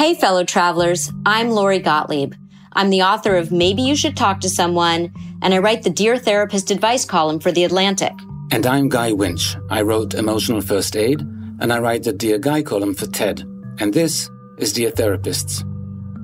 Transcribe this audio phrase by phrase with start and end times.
[0.00, 2.32] Hey, fellow travelers, I'm Lori Gottlieb.
[2.72, 6.16] I'm the author of Maybe You Should Talk to Someone, and I write the Dear
[6.16, 8.14] Therapist advice column for The Atlantic.
[8.50, 9.58] And I'm Guy Winch.
[9.68, 13.42] I wrote Emotional First Aid, and I write the Dear Guy column for TED.
[13.78, 15.64] And this is Dear Therapists.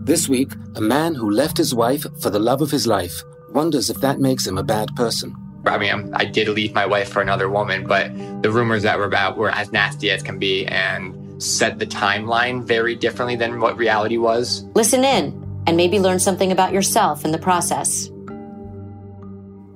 [0.07, 3.91] This week, a man who left his wife for the love of his life wonders
[3.91, 5.37] if that makes him a bad person.
[5.67, 8.11] I mean, I'm, i did leave my wife for another woman, but
[8.43, 12.62] the rumors that were about were as nasty as can be, and set the timeline
[12.65, 14.65] very differently than what reality was.
[14.75, 18.11] Listen in and maybe learn something about yourself in the process.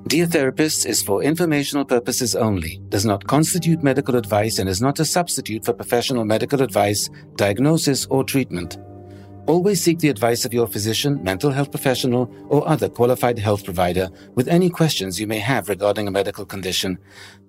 [0.06, 4.98] Dear Therapist is for informational purposes only, does not constitute medical advice, and is not
[4.98, 8.78] a substitute for professional medical advice, diagnosis, or treatment.
[9.46, 14.08] Always seek the advice of your physician, mental health professional, or other qualified health provider
[14.34, 16.98] with any questions you may have regarding a medical condition.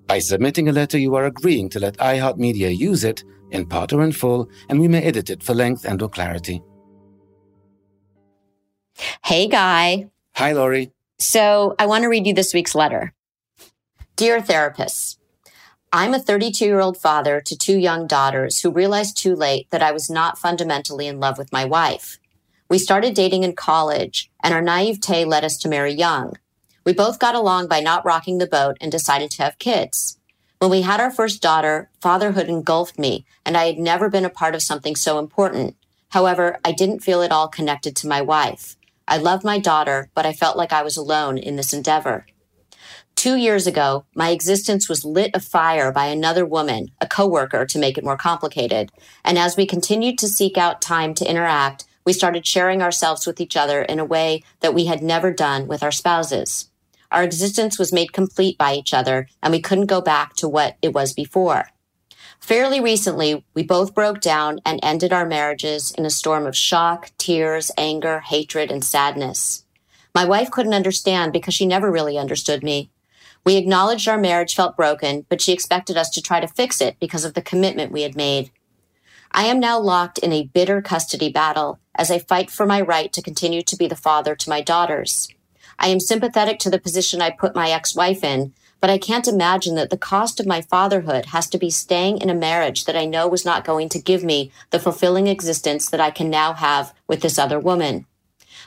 [0.06, 4.02] By submitting a letter, you are agreeing to let iHeartMedia use it, in part or
[4.04, 6.62] in full, and we may edit it for length and or clarity.
[9.24, 10.10] Hey, Guy.
[10.36, 10.92] Hi, Lori.
[11.20, 13.14] So I want to read you this week's letter.
[14.16, 15.18] Dear therapists,
[15.94, 19.84] I'm a 32 year old father to two young daughters who realized too late that
[19.84, 22.18] I was not fundamentally in love with my wife.
[22.70, 26.38] We started dating in college, and our naivete led us to marry young.
[26.86, 30.18] We both got along by not rocking the boat and decided to have kids.
[30.62, 34.30] When we had our first daughter, fatherhood engulfed me, and I had never been a
[34.30, 35.76] part of something so important.
[36.10, 38.78] However, I didn't feel at all connected to my wife.
[39.08, 42.28] I loved my daughter, but I felt like I was alone in this endeavor.
[43.16, 47.98] Two years ago, my existence was lit afire by another woman, a coworker, to make
[47.98, 48.92] it more complicated.
[49.26, 53.42] And as we continued to seek out time to interact, we started sharing ourselves with
[53.42, 56.71] each other in a way that we had never done with our spouses.
[57.12, 60.78] Our existence was made complete by each other, and we couldn't go back to what
[60.82, 61.70] it was before.
[62.40, 67.12] Fairly recently, we both broke down and ended our marriages in a storm of shock,
[67.18, 69.66] tears, anger, hatred, and sadness.
[70.16, 72.90] My wife couldn't understand because she never really understood me.
[73.46, 76.98] We acknowledged our marriage felt broken, but she expected us to try to fix it
[77.00, 78.52] because of the commitment we had made.
[79.32, 83.12] I am now locked in a bitter custody battle as I fight for my right
[83.14, 85.30] to continue to be the father to my daughters.
[85.84, 89.74] I am sympathetic to the position I put my ex-wife in, but I can't imagine
[89.76, 93.06] that the cost of my fatherhood has to be staying in a marriage that I
[93.06, 96.94] know was not going to give me the fulfilling existence that I can now have
[97.08, 98.06] with this other woman.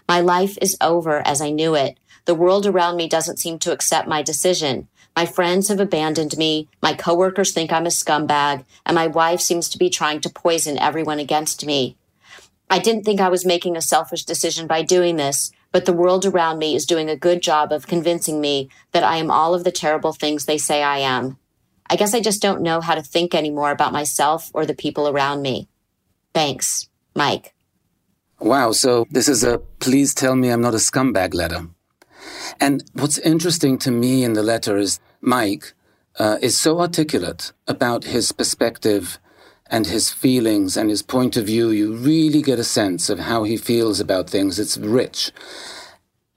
[0.09, 1.99] My life is over as I knew it.
[2.25, 4.89] The world around me doesn't seem to accept my decision.
[5.15, 6.69] My friends have abandoned me.
[6.83, 10.79] My coworkers think I'm a scumbag, and my wife seems to be trying to poison
[10.81, 11.97] everyone against me.
[12.69, 16.25] I didn't think I was making a selfish decision by doing this, but the world
[16.25, 19.65] around me is doing a good job of convincing me that I am all of
[19.65, 21.37] the terrible things they say I am.
[21.91, 25.09] I guess I just don't know how to think anymore about myself or the people
[25.09, 25.69] around me.
[26.33, 27.55] Thanks, Mike.
[28.39, 31.67] Wow, so this is a please tell me I'm not a scumbag letter.
[32.61, 35.75] And what's interesting to me in the letter is Mike
[36.21, 39.19] uh, is so articulate about his perspective
[39.75, 43.43] and his feelings and his point of view, you really get a sense of how
[43.43, 44.61] he feels about things.
[44.61, 45.33] It's rich.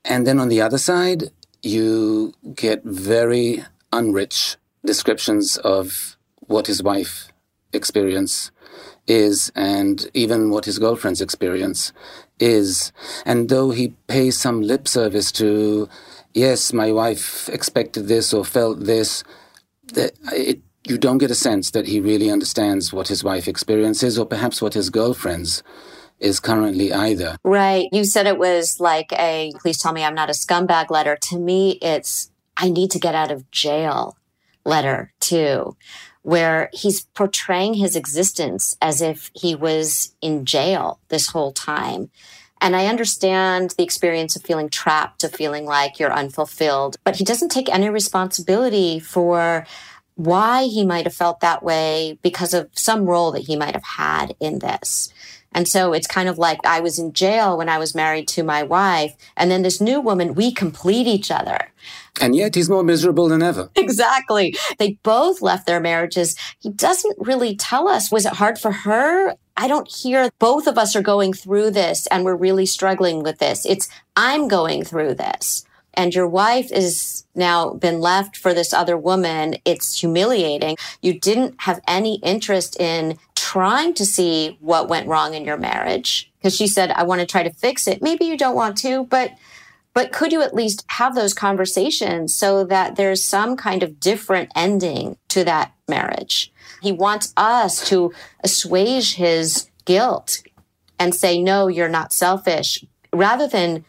[0.03, 1.25] And then on the other side,
[1.61, 3.63] you get very
[3.93, 6.17] unrich descriptions of
[6.47, 7.31] what his wife
[7.73, 8.49] experience
[9.05, 11.93] is and even what his girlfriend's experience
[12.39, 12.91] is.
[13.23, 15.87] And though he pays some lip service to,
[16.33, 19.23] yes, my wife expected this or felt this,
[19.95, 24.25] it, you don't get a sense that he really understands what his wife experiences or
[24.25, 25.63] perhaps what his girlfriend's
[26.19, 27.37] is currently either.
[27.43, 27.89] Right.
[27.91, 31.15] You said it was like a please tell me I'm not a scumbag letter.
[31.15, 34.17] To me, it's I need to get out of jail
[34.65, 35.77] letter too,
[36.23, 42.09] where he's portraying his existence as if he was in jail this whole time.
[42.59, 47.23] And I understand the experience of feeling trapped, of feeling like you're unfulfilled, but he
[47.23, 49.67] doesn't take any responsibility for
[50.17, 53.83] why he might have felt that way because of some role that he might have
[53.83, 55.13] had in this.
[55.53, 58.43] And so it's kind of like I was in jail when I was married to
[58.43, 59.15] my wife.
[59.35, 61.71] And then this new woman, we complete each other.
[62.19, 63.69] And yet he's more miserable than ever.
[63.87, 64.55] Exactly.
[64.79, 66.35] They both left their marriages.
[66.59, 68.11] He doesn't really tell us.
[68.11, 69.35] Was it hard for her?
[69.55, 73.39] I don't hear both of us are going through this and we're really struggling with
[73.39, 73.65] this.
[73.65, 75.65] It's I'm going through this
[75.97, 80.77] and your wife is now been left for this other woman, it's humiliating.
[81.01, 86.31] You didn't have any interest in trying to see what went wrong in your marriage
[86.37, 88.01] because she said, I want to try to fix it.
[88.01, 89.31] Maybe you don't want to, but
[89.93, 94.51] but could you at least have those conversations so that there's some kind of different
[94.55, 96.53] ending to that marriage?
[96.83, 100.43] He wants us to assuage his guilt
[100.99, 103.85] and say, no, you're not selfish, rather than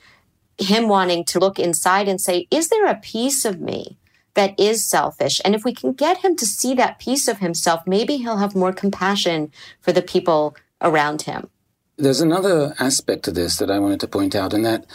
[0.58, 3.96] him wanting to look inside and say, is there a piece of me
[4.34, 5.40] that is selfish?
[5.44, 8.54] And if we can get him to see that piece of himself, maybe he'll have
[8.54, 11.48] more compassion for the people around him.
[11.96, 14.86] There's another aspect to this that I wanted to point out, and that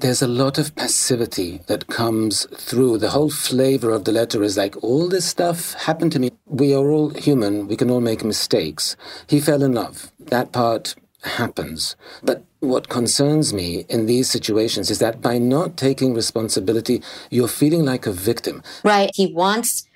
[0.00, 2.98] there's a lot of passivity that comes through.
[2.98, 6.32] The whole flavor of the letter is like, all this stuff happened to me.
[6.44, 7.68] We are all human.
[7.68, 8.96] We can all make mistakes.
[9.26, 10.12] He fell in love.
[10.18, 11.96] That part happens.
[12.22, 17.84] But what concerns me in these situations is that by not taking responsibility, you're feeling
[17.84, 18.62] like a victim.
[18.82, 19.10] Right.
[19.14, 19.86] He wants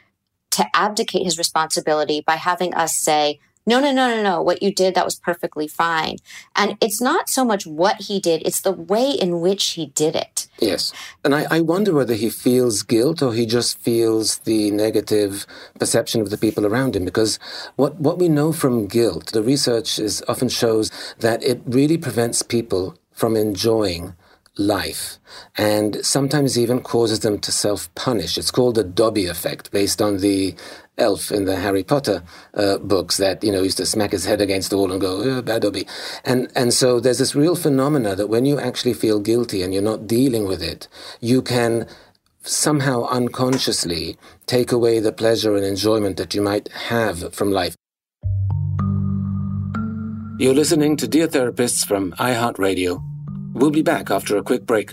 [0.52, 4.42] to abdicate his responsibility by having us say, no, no, no, no, no.
[4.42, 6.16] What you did, that was perfectly fine.
[6.56, 10.16] And it's not so much what he did, it's the way in which he did
[10.16, 10.37] it.
[10.60, 10.92] Yes.
[11.24, 15.46] And I, I wonder whether he feels guilt or he just feels the negative
[15.78, 17.04] perception of the people around him.
[17.04, 17.38] Because
[17.76, 20.90] what, what we know from guilt, the research is often shows
[21.20, 24.14] that it really prevents people from enjoying
[24.56, 25.18] life
[25.56, 28.36] and sometimes even causes them to self punish.
[28.36, 30.56] It's called the Dobby effect, based on the
[30.98, 32.22] elf in the Harry Potter
[32.54, 35.22] uh, books that you know used to smack his head against the wall and go
[35.22, 35.86] oh, bad Dobby,
[36.24, 39.82] and and so there's this real phenomena that when you actually feel guilty and you're
[39.82, 40.88] not dealing with it,
[41.20, 41.86] you can
[42.42, 44.16] somehow unconsciously
[44.46, 47.74] take away the pleasure and enjoyment that you might have from life.
[50.38, 53.02] You're listening to Dear Therapists from iHeartRadio.
[53.54, 54.92] We'll be back after a quick break.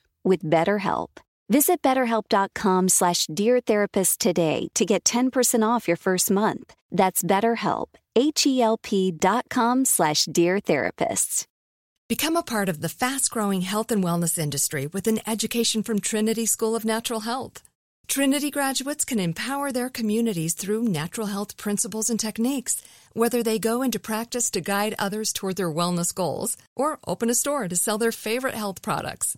[0.23, 1.09] with BetterHelp.
[1.49, 6.73] Visit betterhelp.com slash deartherapist today to get 10% off your first month.
[6.89, 11.45] That's betterhelp, H-E-L-P dot com slash deartherapists.
[12.07, 16.45] Become a part of the fast-growing health and wellness industry with an education from Trinity
[16.45, 17.63] School of Natural Health.
[18.07, 23.81] Trinity graduates can empower their communities through natural health principles and techniques, whether they go
[23.81, 27.97] into practice to guide others toward their wellness goals or open a store to sell
[27.97, 29.37] their favorite health products.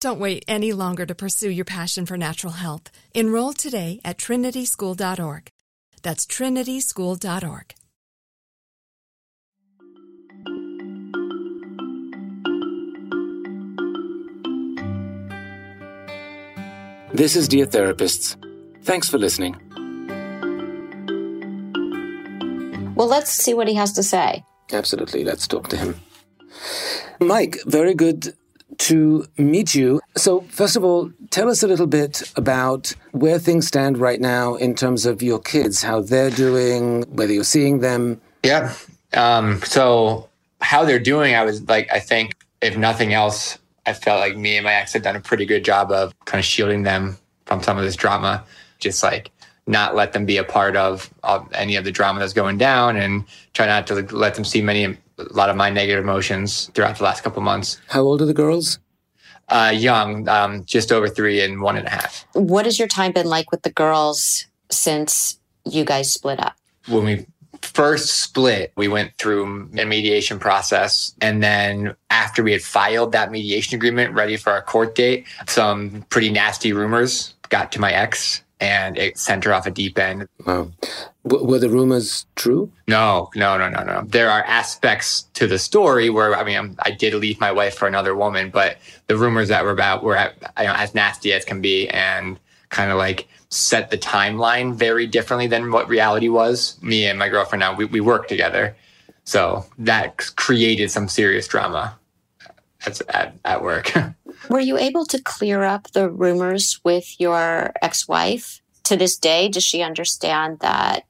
[0.00, 2.90] Don't wait any longer to pursue your passion for natural health.
[3.14, 5.50] Enroll today at trinityschool.org.
[6.02, 7.74] That's trinityschool.org.
[17.12, 18.36] This is Dear Therapists.
[18.84, 19.56] Thanks for listening.
[22.94, 24.44] Well, let's see what he has to say.
[24.72, 25.24] Absolutely.
[25.24, 25.96] Let's talk to him.
[27.20, 28.34] Mike, very good
[28.76, 30.00] to meet you.
[30.16, 34.54] So, first of all, tell us a little bit about where things stand right now
[34.54, 38.20] in terms of your kids, how they're doing, whether you're seeing them.
[38.44, 38.74] Yeah.
[39.14, 40.28] Um, so,
[40.60, 44.56] how they're doing, I was like, I think, if nothing else, I felt like me
[44.56, 47.62] and my ex had done a pretty good job of kind of shielding them from
[47.62, 48.44] some of this drama,
[48.78, 49.30] just like
[49.66, 52.96] not let them be a part of, of any of the drama that's going down
[52.96, 56.96] and try not to let them see many, a lot of my negative emotions throughout
[56.98, 57.80] the last couple months.
[57.88, 58.78] How old are the girls?
[59.48, 62.26] Uh, young, um, just over three and one and a half.
[62.34, 66.54] What has your time been like with the girls since you guys split up?
[66.86, 67.26] When we
[67.62, 71.14] first split, we went through a mediation process.
[71.20, 76.04] And then after we had filed that mediation agreement ready for our court date, some
[76.10, 80.28] pretty nasty rumors got to my ex and it sent her off a deep end.
[80.44, 80.70] Wow.
[81.26, 82.72] W- were the rumors true?
[82.88, 84.02] No, no, no, no, no.
[84.06, 87.76] There are aspects to the story where, I mean, I'm, i did leave my wife
[87.76, 91.44] for another woman, but the rumors that were about were you know, as nasty as
[91.44, 92.38] can be and
[92.70, 96.78] kind of like set the timeline very differently than what reality was.
[96.82, 98.76] Me and my girlfriend now, we, we work together.
[99.24, 101.96] So that created some serious drama
[102.86, 103.92] at, at, at work.
[104.48, 108.60] Were you able to clear up the rumors with your ex wife?
[108.84, 111.04] To this day, does she understand that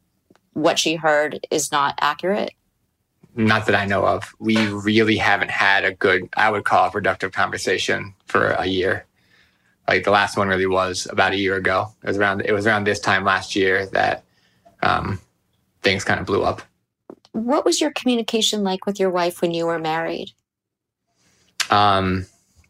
[0.52, 2.52] what she heard is not accurate?
[3.37, 4.35] Not that I know of.
[4.40, 9.07] We really haven't had a good, I would call a productive conversation for a year
[9.88, 11.88] like the last one really was about a year ago.
[12.02, 14.23] It was around it was around this time last year that
[14.83, 15.18] um,
[15.83, 16.62] things kind of blew up.
[17.33, 20.33] What was your communication like with your wife when you were married?
[21.71, 22.26] Um,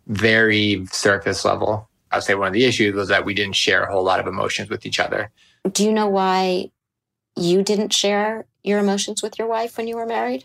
[0.09, 1.89] very surface level.
[2.11, 4.21] I would say one of the issues was that we didn't share a whole lot
[4.21, 5.31] of emotions with each other.
[5.71, 6.71] Do you know why
[7.37, 10.45] you didn't share your emotions with your wife when you were married?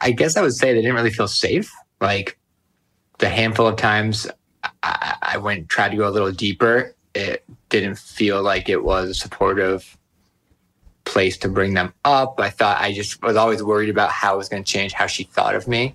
[0.00, 1.72] I guess I would say they didn't really feel safe.
[2.00, 2.38] Like
[3.18, 4.26] the handful of times
[4.82, 9.10] I, I went tried to go a little deeper, it didn't feel like it was
[9.10, 9.96] a supportive
[11.04, 12.38] place to bring them up.
[12.38, 15.06] I thought I just was always worried about how it was going to change how
[15.06, 15.94] she thought of me.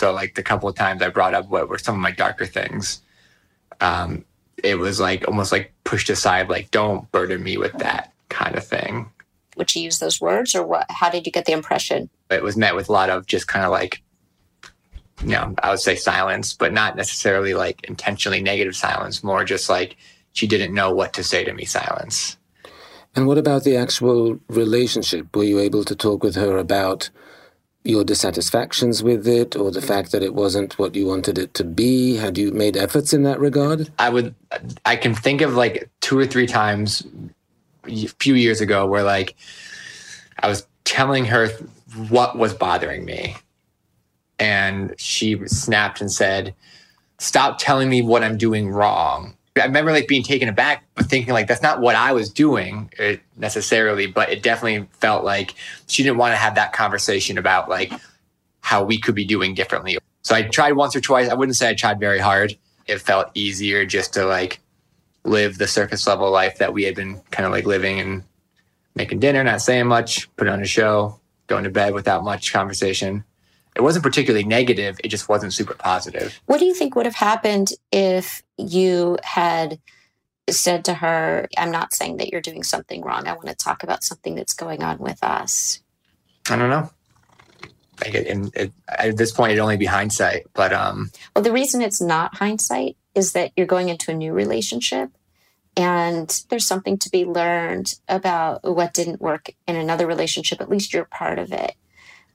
[0.00, 2.46] So like the couple of times I brought up what were some of my darker
[2.46, 3.02] things,
[3.82, 4.24] um,
[4.64, 8.66] it was like almost like pushed aside, like don't burden me with that kind of
[8.66, 9.10] thing.
[9.58, 10.86] Would you use those words, or what?
[10.88, 12.08] How did you get the impression?
[12.30, 14.02] It was met with a lot of just kind of like
[15.22, 19.68] you know, I would say silence, but not necessarily like intentionally negative silence, more just
[19.68, 19.98] like
[20.32, 22.38] she didn't know what to say to me silence.
[23.14, 25.36] And what about the actual relationship?
[25.36, 27.10] Were you able to talk with her about
[27.84, 31.64] your dissatisfactions with it or the fact that it wasn't what you wanted it to
[31.64, 32.16] be?
[32.16, 33.90] Had you made efforts in that regard?
[33.98, 34.34] I would,
[34.84, 37.06] I can think of like two or three times
[37.86, 39.36] a few years ago where like
[40.42, 41.48] I was telling her
[42.08, 43.36] what was bothering me
[44.40, 46.54] and she snapped and said,
[47.18, 51.32] "Stop telling me what I'm doing wrong." I remember like being taken aback, but thinking
[51.32, 55.54] like that's not what I was doing uh, necessarily, but it definitely felt like
[55.88, 57.92] she didn't want to have that conversation about like
[58.60, 59.98] how we could be doing differently.
[60.22, 61.28] So I tried once or twice.
[61.28, 62.56] I wouldn't say I tried very hard.
[62.86, 64.60] It felt easier just to like
[65.24, 68.22] live the surface level life that we had been kind of like living and
[68.94, 73.24] making dinner, not saying much, put on a show, going to bed without much conversation
[73.76, 74.98] it wasn't particularly negative.
[75.02, 76.40] It just wasn't super positive.
[76.46, 79.78] What do you think would have happened if you had
[80.48, 83.26] said to her, I'm not saying that you're doing something wrong.
[83.26, 85.80] I want to talk about something that's going on with us?
[86.48, 86.90] I don't know.
[88.00, 90.46] Like it, it, at this point, it'd only be hindsight.
[90.54, 94.32] But um, well, the reason it's not hindsight is that you're going into a new
[94.32, 95.10] relationship
[95.76, 100.60] and there's something to be learned about what didn't work in another relationship.
[100.60, 101.74] At least you're part of it.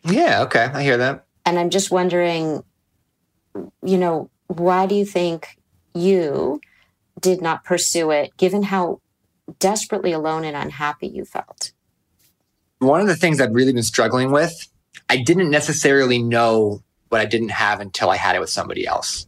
[0.06, 0.70] Yeah, okay.
[0.74, 1.26] I hear that.
[1.46, 2.64] And I'm just wondering,
[3.84, 5.58] you know, why do you think
[5.94, 6.62] you
[7.20, 9.02] did not pursue it, given how
[9.60, 11.72] desperately alone and unhappy you felt?
[12.80, 14.68] One of the things I've really been struggling with,
[15.10, 19.28] I didn't necessarily know what I didn't have until I had it with somebody else.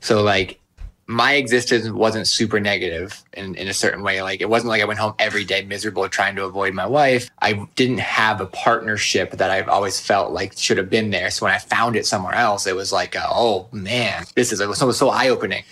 [0.00, 0.60] So like
[1.06, 4.22] my existence wasn't super negative in, in a certain way.
[4.22, 7.30] Like it wasn't like I went home every day miserable trying to avoid my wife.
[7.40, 11.30] I didn't have a partnership that I've always felt like should have been there.
[11.30, 14.60] So when I found it somewhere else, it was like, uh, oh man, this is
[14.60, 15.64] it was so, so eye opening.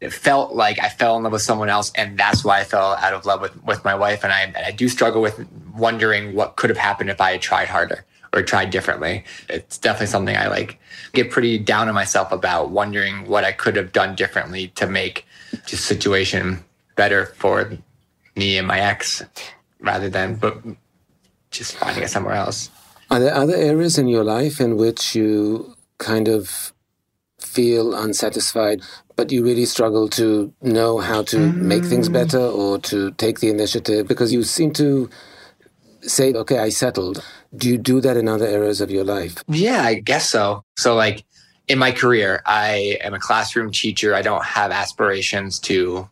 [0.00, 2.94] It felt like I fell in love with someone else, and that's why I fell
[2.94, 4.24] out of love with, with my wife.
[4.24, 5.46] And I, I do struggle with
[5.76, 9.24] wondering what could have happened if I had tried harder or tried differently.
[9.48, 10.78] It's definitely something I like
[11.12, 15.26] get pretty down on myself about wondering what I could have done differently to make
[15.68, 16.64] the situation
[16.96, 17.70] better for
[18.36, 19.22] me and my ex
[19.80, 20.58] rather than but
[21.50, 22.70] just finding it somewhere else.
[23.10, 26.72] Are there other areas in your life in which you kind of
[27.40, 28.82] feel unsatisfied,
[29.16, 32.12] but you really struggle to know how to make things mm.
[32.12, 34.06] better or to take the initiative?
[34.06, 35.10] Because you seem to
[36.02, 37.24] say, okay, I settled.
[37.56, 39.42] Do you do that in other areas of your life?
[39.48, 40.64] Yeah, I guess so.
[40.76, 41.24] So, like
[41.68, 44.14] in my career, I am a classroom teacher.
[44.14, 46.08] I don't have aspirations to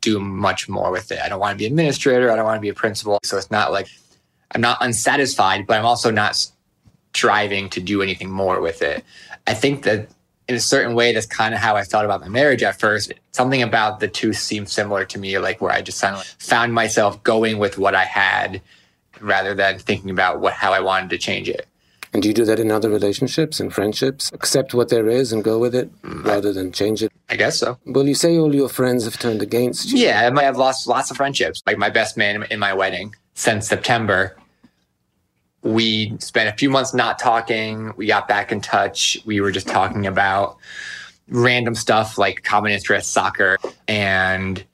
[0.00, 1.20] do much more with it.
[1.22, 2.30] I don't want to be administrator.
[2.30, 3.18] I don't want to be a principal.
[3.24, 3.88] So it's not like
[4.52, 6.46] I'm not unsatisfied, but I'm also not
[7.14, 9.04] striving to do anything more with it.
[9.46, 10.08] I think that
[10.48, 13.12] in a certain way, that's kind of how I felt about my marriage at first.
[13.32, 16.72] Something about the two seemed similar to me, like where I just kind of found
[16.72, 18.62] myself going with what I had
[19.20, 21.66] rather than thinking about what how I wanted to change it.
[22.12, 24.30] And do you do that in other relationships and friendships?
[24.32, 27.12] Accept what there is and go with it mm, rather than change it?
[27.28, 27.78] I guess so.
[27.84, 29.98] Well, you say all your friends have turned against you.
[30.06, 31.62] Yeah, I might have lost lots of friendships.
[31.66, 34.36] Like my best man in my wedding since September.
[35.62, 37.92] We spent a few months not talking.
[37.96, 39.18] We got back in touch.
[39.26, 40.56] We were just talking about
[41.28, 44.64] random stuff like common interest, soccer, and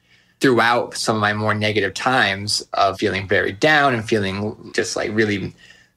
[0.45, 5.11] throughout some of my more negative times of feeling very down and feeling just like
[5.15, 5.55] really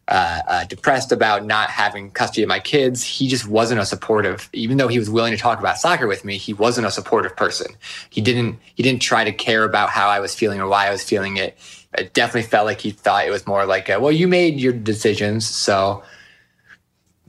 [0.08, 4.50] uh, uh, depressed about not having custody of my kids, he just wasn't a supportive.
[4.54, 7.36] Even though he was willing to talk about soccer with me, he wasn't a supportive
[7.36, 7.76] person.
[8.10, 8.58] He didn't.
[8.76, 11.36] He didn't try to care about how I was feeling or why I was feeling
[11.36, 11.58] it.
[11.98, 14.72] It definitely felt like he thought it was more like, a, "Well, you made your
[14.72, 16.04] decisions, so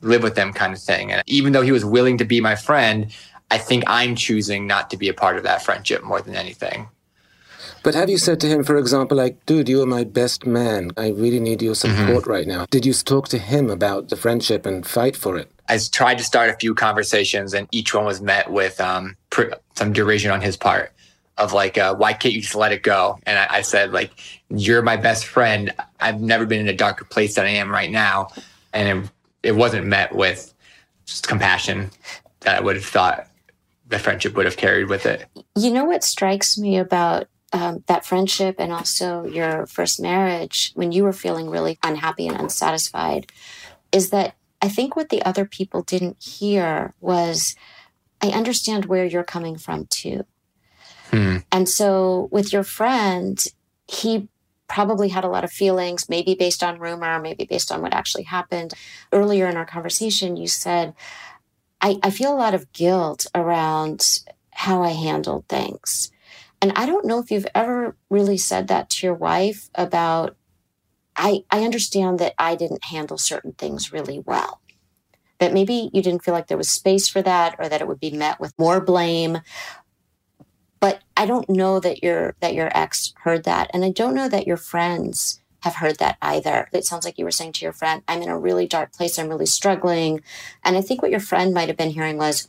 [0.02, 1.11] live with them," kind of thing.
[1.11, 3.12] And even though he was willing to be my friend,
[3.50, 6.87] I think I'm choosing not to be a part of that friendship more than anything.
[7.82, 10.90] But have you said to him, for example, like, dude, you are my best man.
[10.96, 11.96] I really need your mm-hmm.
[11.96, 12.30] support mm-hmm.
[12.30, 12.66] right now.
[12.70, 15.50] Did you talk to him about the friendship and fight for it?
[15.68, 19.52] I tried to start a few conversations, and each one was met with um, pr-
[19.74, 20.92] some derision on his part
[21.36, 23.18] of like, uh, why can't you just let it go?
[23.24, 24.10] And I, I, said, like,
[24.50, 25.72] you're my best friend.
[26.00, 28.28] I've never been in a darker place than I am right now.
[28.72, 29.10] And it,
[29.50, 30.52] it wasn't met with
[31.06, 31.90] just compassion
[32.40, 33.28] that I would have thought
[33.86, 35.26] the friendship would have carried with it.
[35.56, 40.92] You know what strikes me about um, that friendship and also your first marriage when
[40.92, 43.32] you were feeling really unhappy and unsatisfied
[43.92, 47.54] is that I think what the other people didn't hear was
[48.20, 50.24] I understand where you're coming from too.
[51.11, 51.38] Hmm.
[51.50, 53.42] And so with your friend,
[53.87, 54.28] he
[54.66, 58.24] probably had a lot of feelings, maybe based on rumor, maybe based on what actually
[58.24, 58.74] happened.
[59.12, 60.94] Earlier in our conversation, you said,
[61.80, 64.04] I, I feel a lot of guilt around
[64.50, 66.11] how I handled things.
[66.61, 70.37] And I don't know if you've ever really said that to your wife about,
[71.14, 74.61] I, I understand that I didn't handle certain things really well.
[75.38, 78.01] That maybe you didn't feel like there was space for that or that it would
[78.01, 79.38] be met with more blame.
[80.81, 83.71] But I don't know that your that your ex heard that.
[83.73, 86.68] And I don't know that your friends have heard that either.
[86.73, 89.18] It sounds like you were saying to your friend, I'm in a really dark place,
[89.18, 90.23] I'm really struggling.
[90.64, 92.49] And I think what your friend might have been hearing was,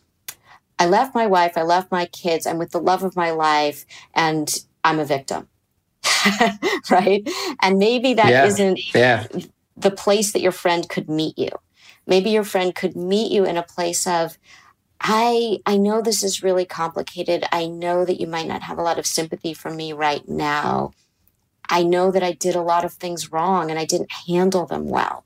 [0.80, 3.86] I left my wife, I left my kids, I'm with the love of my life,
[4.14, 4.50] and
[4.84, 5.50] I'm a victim.
[6.90, 7.30] right?
[7.62, 8.66] And maybe that yeah.
[8.66, 9.28] not yeah.
[9.76, 11.50] the place that your friend could meet you.
[12.08, 14.38] Maybe your friend could meet you in a place of,
[15.02, 17.46] I I know this is really complicated.
[17.52, 20.92] I know that you might not have a lot of sympathy for me right now.
[21.70, 24.88] I know that I did a lot of things wrong and I didn't handle them
[24.90, 25.24] well.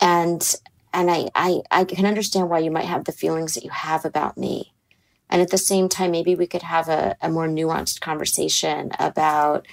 [0.00, 0.54] And
[0.96, 4.04] and I, I i can understand why you might have the feelings that you have
[4.04, 4.72] about me.
[5.28, 9.66] And at the same time maybe we could have a, a more nuanced conversation about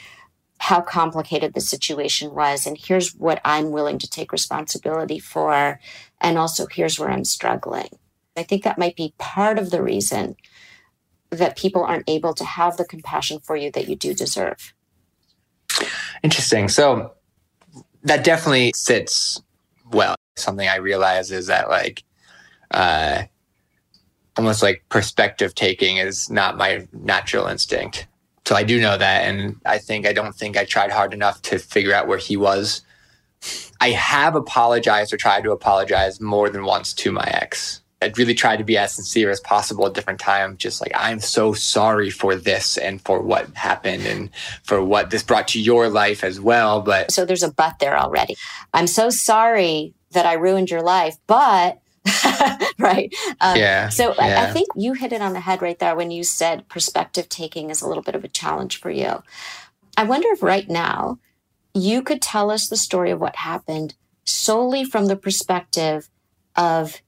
[0.59, 2.67] how complicated the situation was.
[2.67, 5.79] And here's what i'm willing to take responsibility for.
[6.19, 7.89] And also here's where i'm struggling.
[8.35, 10.35] I think that might be part of the reason
[11.29, 14.73] that people aren't able to have the compassion for you that you do deserve.
[16.21, 16.67] Interesting.
[16.67, 17.13] So
[18.03, 19.41] that definitely sits
[19.91, 22.03] well something I realize is that like
[22.71, 23.23] uh
[24.37, 28.07] almost like perspective taking is not my natural instinct.
[28.45, 31.41] So I do know that and I think I don't think I tried hard enough
[31.43, 32.81] to figure out where he was.
[33.79, 37.81] I have apologized or tried to apologize more than once to my ex.
[38.01, 40.57] I really tried to be as sincere as possible at different times.
[40.57, 44.29] Just like, I'm so sorry for this and for what happened and
[44.63, 46.81] for what this brought to your life as well.
[46.81, 48.35] But so there's a but there already.
[48.73, 51.79] I'm so sorry that I ruined your life, but
[52.79, 53.13] right.
[53.39, 53.89] Um, yeah.
[53.89, 54.41] So yeah.
[54.41, 57.29] I, I think you hit it on the head right there when you said perspective
[57.29, 59.23] taking is a little bit of a challenge for you.
[59.95, 61.19] I wonder if right now
[61.73, 63.95] you could tell us the story of what happened
[64.25, 66.09] solely from the perspective
[66.55, 67.01] of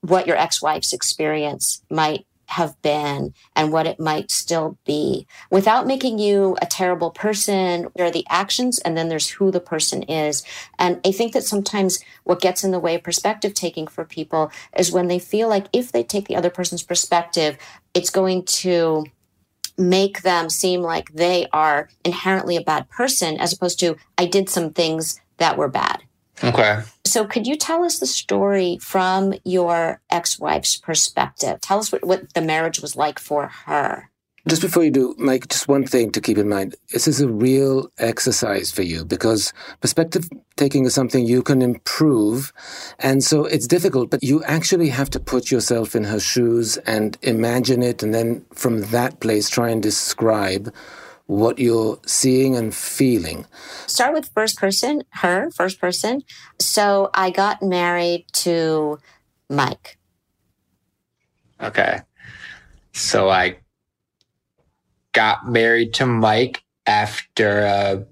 [0.00, 6.18] what your ex-wife's experience might have been and what it might still be without making
[6.18, 7.88] you a terrible person.
[7.96, 10.42] There are the actions and then there's who the person is.
[10.78, 14.50] And I think that sometimes what gets in the way of perspective taking for people
[14.76, 17.56] is when they feel like if they take the other person's perspective,
[17.94, 19.06] it's going to
[19.78, 24.50] make them seem like they are inherently a bad person as opposed to I did
[24.50, 26.02] some things that were bad.
[26.42, 26.82] Okay.
[27.04, 31.60] So, could you tell us the story from your ex wife's perspective?
[31.60, 34.10] Tell us what, what the marriage was like for her.
[34.48, 36.74] Just before you do, Mike, just one thing to keep in mind.
[36.92, 42.52] This is a real exercise for you because perspective taking is something you can improve.
[42.98, 47.16] And so it's difficult, but you actually have to put yourself in her shoes and
[47.22, 48.02] imagine it.
[48.02, 50.74] And then from that place, try and describe
[51.26, 53.46] what you're seeing and feeling.
[53.86, 56.22] Start with first person, her, first person.
[56.58, 58.98] So I got married to
[59.48, 59.98] Mike.
[61.60, 62.00] Okay.
[62.92, 63.58] So I
[65.12, 68.04] got married to Mike after a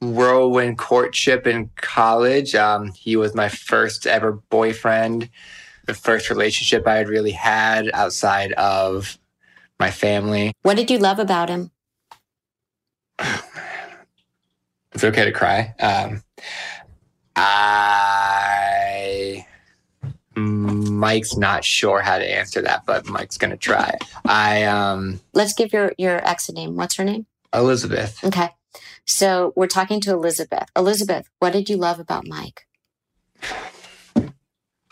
[0.00, 2.54] whirlwind courtship in college.
[2.54, 5.28] Um, he was my first ever boyfriend,
[5.86, 9.18] the first relationship I had really had outside of
[9.78, 10.52] my family.
[10.62, 11.71] What did you love about him?
[14.92, 15.74] it's okay to cry.
[15.80, 16.22] Um,
[17.36, 18.12] I
[20.34, 23.96] Mike's not sure how to answer that, but Mike's gonna try.
[24.24, 25.20] I um.
[25.34, 26.76] Let's give your your ex a name.
[26.76, 27.26] What's her name?
[27.54, 28.22] Elizabeth.
[28.24, 28.48] Okay,
[29.06, 30.68] so we're talking to Elizabeth.
[30.76, 32.66] Elizabeth, what did you love about Mike?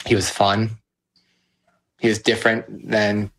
[0.06, 0.70] He was fun.
[2.00, 3.30] He was different than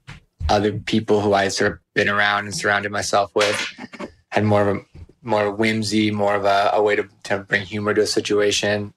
[0.49, 4.00] other people who I sort of been around and surrounded myself with
[4.31, 4.81] had more of a
[5.21, 8.93] more whimsy, more of a, a way to, to bring humor to a situation.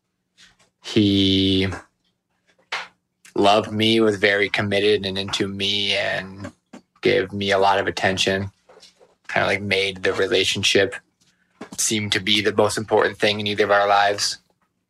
[0.82, 1.68] He
[3.34, 6.50] loved me, was very committed and into me, and
[7.02, 8.50] gave me a lot of attention.
[9.28, 10.94] Kind of like made the relationship
[11.78, 14.38] seem to be the most important thing in either of our lives.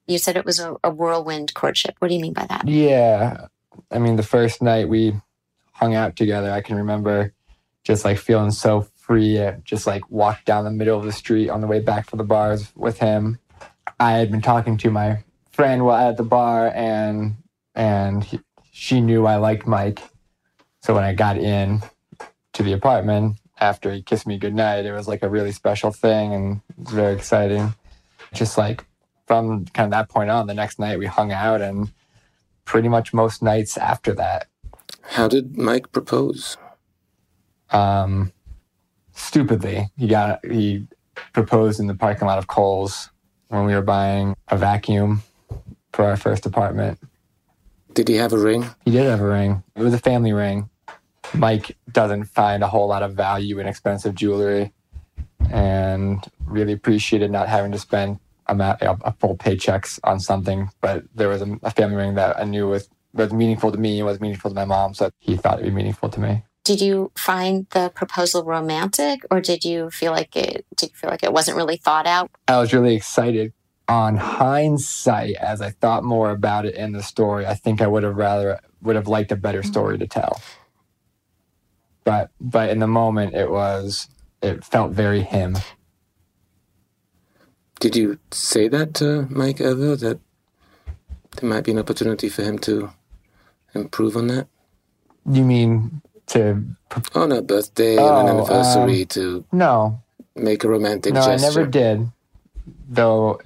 [0.06, 1.96] You said it was a, a whirlwind courtship.
[1.98, 2.68] What do you mean by that?
[2.68, 3.46] Yeah.
[3.90, 5.14] I mean, the first night we
[5.72, 7.32] hung out together, I can remember
[7.84, 11.60] just like feeling so free, just like walked down the middle of the street on
[11.60, 13.38] the way back from the bars with him.
[14.00, 17.36] I had been talking to my friend while at the bar, and
[17.74, 18.40] and he,
[18.72, 20.00] she knew I liked Mike.
[20.82, 21.82] So when I got in
[22.54, 26.32] to the apartment after he kissed me goodnight, it was like a really special thing,
[26.32, 27.74] and it was very exciting.
[28.32, 28.84] Just like
[29.26, 31.92] from kind of that point on, the next night we hung out, and
[32.64, 34.46] pretty much most nights after that.
[35.02, 36.56] How did Mike propose?
[37.70, 38.32] Um,
[39.14, 40.86] stupidly, he got he
[41.32, 43.10] proposed in the parking lot of Kohl's
[43.48, 45.22] when we were buying a vacuum
[45.92, 46.98] for our first apartment.
[47.92, 48.66] Did he have a ring?
[48.84, 49.62] He did have a ring.
[49.76, 50.68] It was a family ring.
[51.32, 54.72] Mike doesn't find a whole lot of value in expensive jewelry
[55.50, 60.70] and really appreciated not having to spend a, a full paychecks on something.
[60.80, 63.98] But there was a, a family ring that I knew was, was meaningful to me
[63.98, 64.94] and was meaningful to my mom.
[64.94, 69.40] So he thought it'd be meaningful to me did you find the proposal romantic or
[69.40, 72.30] did you feel like it did you feel like it wasn't really thought out?
[72.48, 73.52] I was really excited.
[73.86, 78.02] On hindsight as i thought more about it in the story i think i would
[78.02, 79.70] have rather would have liked a better mm-hmm.
[79.70, 80.40] story to tell.
[82.04, 84.08] But but in the moment it was
[84.42, 85.56] it felt very him.
[87.80, 90.20] Did you say that to mike ever that
[91.36, 92.90] there might be an opportunity for him to
[93.74, 94.46] improve on that?
[95.26, 96.64] You mean to
[97.14, 100.02] on a birthday oh, an anniversary um, to no
[100.36, 101.46] make a romantic no, gesture.
[101.46, 102.08] I never did.
[102.88, 103.40] Though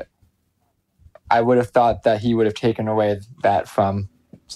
[1.30, 4.08] I would have thought that he would have taken away that from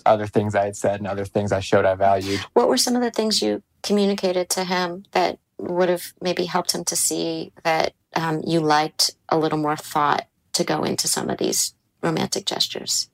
[0.07, 2.41] other things I had said and other things I showed I valued.
[2.55, 6.73] What were some of the things you communicated to him that would have maybe helped
[6.73, 11.29] him to see that um, you liked a little more thought to go into some
[11.29, 13.11] of these romantic gestures?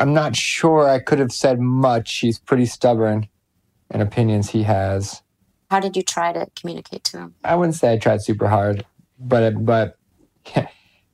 [0.00, 2.16] I'm not sure I could have said much.
[2.16, 3.28] He's pretty stubborn
[3.94, 5.22] and opinions he has.
[5.70, 7.34] How did you try to communicate to him?
[7.42, 8.84] I wouldn't say I tried super hard,
[9.18, 9.96] but but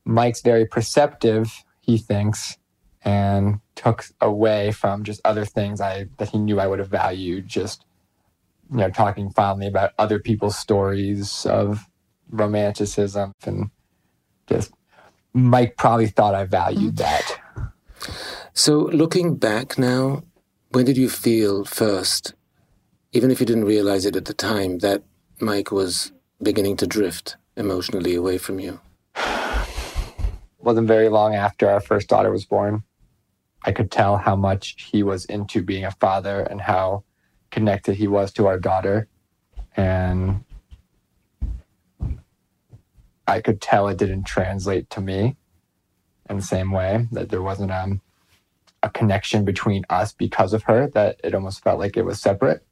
[0.05, 1.63] Mike's very perceptive.
[1.83, 2.59] He thinks,
[3.03, 7.47] and took away from just other things I that he knew I would have valued.
[7.47, 7.85] Just
[8.71, 11.87] you know, talking fondly about other people's stories of
[12.31, 13.71] romanticism and
[14.47, 14.73] just
[15.33, 17.41] Mike probably thought I valued that.
[18.53, 20.25] So, looking back now,
[20.71, 22.35] when did you feel first,
[23.13, 25.03] even if you didn't realize it at the time, that
[25.41, 28.81] Mike was beginning to drift emotionally away from you?
[30.59, 32.85] Wasn't very long after our first daughter was born.
[33.65, 37.05] I could tell how much he was into being a father and how
[37.51, 39.09] connected he was to our daughter.
[39.77, 40.45] And
[43.27, 45.37] I could tell it didn't translate to me
[46.29, 48.01] in the same way, that there wasn't um,
[48.85, 52.65] a connection between us because of her, that it almost felt like it was separate.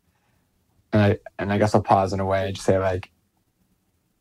[0.92, 3.10] And I, and I guess I'll pause in a way and just say, like,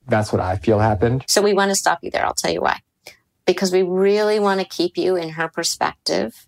[0.07, 1.23] that's what I feel happened.
[1.27, 2.25] So we want to stop you there.
[2.25, 2.79] I'll tell you why.
[3.45, 6.47] Because we really want to keep you in her perspective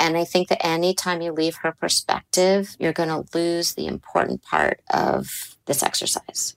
[0.00, 4.42] and I think that anytime you leave her perspective, you're going to lose the important
[4.42, 6.56] part of this exercise.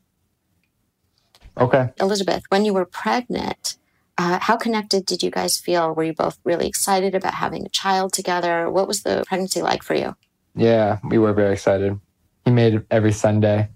[1.58, 1.90] Okay.
[2.00, 3.76] Elizabeth, when you were pregnant,
[4.18, 5.94] uh, how connected did you guys feel?
[5.94, 8.70] Were you both really excited about having a child together?
[8.70, 10.16] What was the pregnancy like for you?
[10.56, 12.00] Yeah, we were very excited.
[12.46, 13.70] He made every Sunday.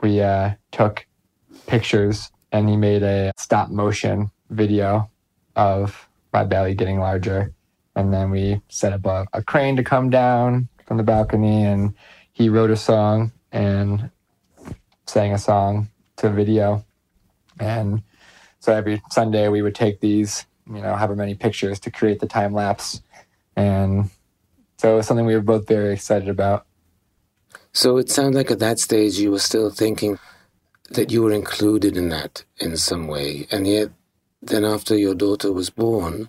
[0.00, 1.06] We uh, took
[1.66, 5.10] pictures and he made a stop motion video
[5.56, 7.54] of my belly getting larger
[7.96, 11.94] and then we set up a, a crane to come down from the balcony, and
[12.32, 14.10] he wrote a song and
[15.06, 16.84] sang a song to video.
[17.58, 18.02] And
[18.58, 22.26] so every Sunday we would take these, you know, however many pictures to create the
[22.26, 23.00] time lapse.
[23.56, 24.10] And
[24.78, 26.66] so it was something we were both very excited about.
[27.74, 30.18] So it sounded like at that stage you were still thinking
[30.90, 33.48] that you were included in that in some way.
[33.50, 33.90] And yet,
[34.40, 36.28] then after your daughter was born,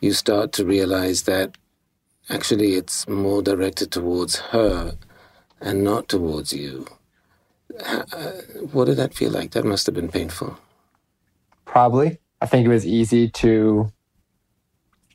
[0.00, 1.56] you start to realize that
[2.28, 4.96] actually it's more directed towards her
[5.60, 6.86] and not towards you.
[7.84, 8.32] Uh,
[8.72, 9.52] what did that feel like?
[9.52, 10.58] That must have been painful.
[11.64, 12.18] Probably.
[12.42, 13.90] I think it was easy to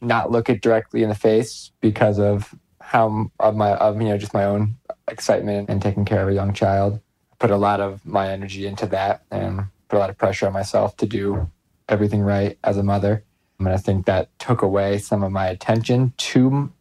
[0.01, 4.17] not look it directly in the face because of how of my of you know
[4.17, 4.75] just my own
[5.11, 6.99] excitement and taking care of a young child.
[7.31, 10.47] I put a lot of my energy into that and put a lot of pressure
[10.47, 11.49] on myself to do
[11.89, 13.23] everything right as a mother.
[13.59, 16.71] And I think that took away some of my attention to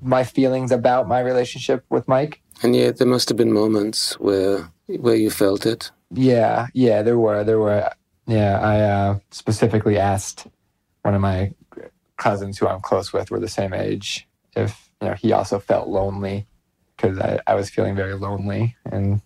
[0.00, 2.40] my feelings about my relationship with Mike.
[2.62, 5.90] And yet there must have been moments where where you felt it.
[6.10, 7.44] Yeah, yeah, there were.
[7.44, 7.90] There were.
[8.26, 10.46] Yeah, I uh, specifically asked
[11.02, 11.52] one of my
[12.16, 15.88] cousins who I'm close with, were the same age, if you know he also felt
[15.88, 16.46] lonely
[17.00, 19.22] because I, I was feeling very lonely in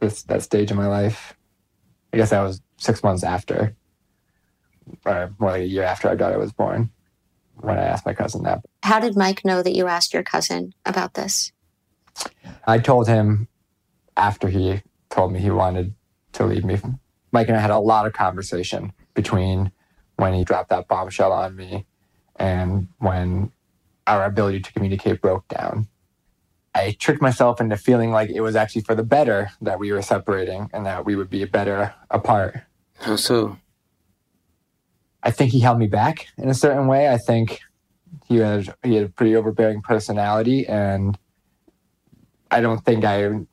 [0.00, 1.34] this that stage of my life.
[2.12, 3.74] I guess that was six months after
[5.04, 6.90] or more like a year after our daughter was born
[7.56, 8.64] when I asked my cousin that.
[8.82, 11.52] How did Mike know that you asked your cousin about this?
[12.66, 13.48] I told him
[14.16, 15.94] after he told me he wanted
[16.32, 16.78] to leave me.
[17.32, 19.72] Mike and I had a lot of conversation between
[20.16, 21.86] when he dropped that bombshell on me
[22.36, 23.50] and when
[24.06, 25.88] our ability to communicate broke down.
[26.74, 30.02] I tricked myself into feeling like it was actually for the better that we were
[30.02, 32.60] separating and that we would be better apart.
[32.98, 33.58] How so?
[35.22, 37.08] I think he held me back in a certain way.
[37.08, 37.60] I think
[38.26, 41.16] he had he had a pretty overbearing personality, and
[42.50, 43.46] I don't think I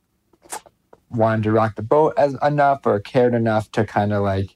[1.10, 4.56] wanted to rock the boat as enough or cared enough to kind of like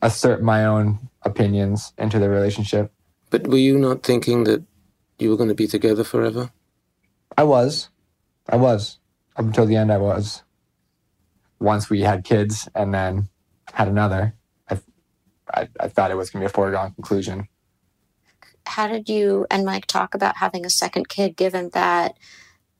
[0.00, 2.92] assert my own opinions into the relationship.
[3.30, 4.62] But were you not thinking that
[5.18, 6.50] you were going to be together forever?
[7.36, 7.88] I was.
[8.48, 8.98] I was.
[9.36, 10.42] Up until the end, I was.
[11.58, 13.28] Once we had kids and then
[13.72, 14.34] had another,
[15.54, 17.48] I, I thought it was going to be a foregone conclusion.
[18.66, 22.16] How did you and Mike talk about having a second kid, given that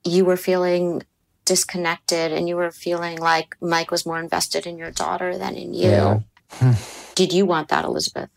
[0.04, 1.02] you were feeling
[1.44, 5.74] disconnected and you were feeling like Mike was more invested in your daughter than in
[5.74, 5.90] you?
[5.90, 6.20] Yeah.
[7.14, 8.30] did you want that, Elizabeth?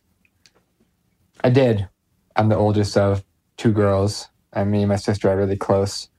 [1.44, 1.88] I did.
[2.36, 3.24] I'm the oldest of
[3.58, 6.10] two girls, and me and my sister are really close.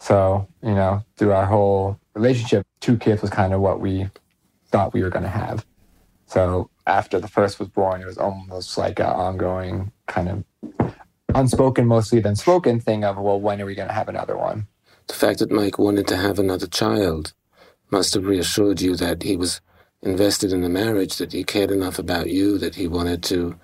[0.00, 4.08] So, you know, through our whole relationship, two kids was kind of what we
[4.70, 5.64] thought we were going to have.
[6.26, 10.44] So after the first was born, it was almost like an ongoing kind
[10.78, 10.94] of
[11.34, 14.66] unspoken, mostly than spoken thing of, well, when are we going to have another one?
[15.06, 17.32] The fact that Mike wanted to have another child
[17.90, 19.60] must have reassured you that he was
[20.02, 23.58] invested in the marriage, that he cared enough about you, that he wanted to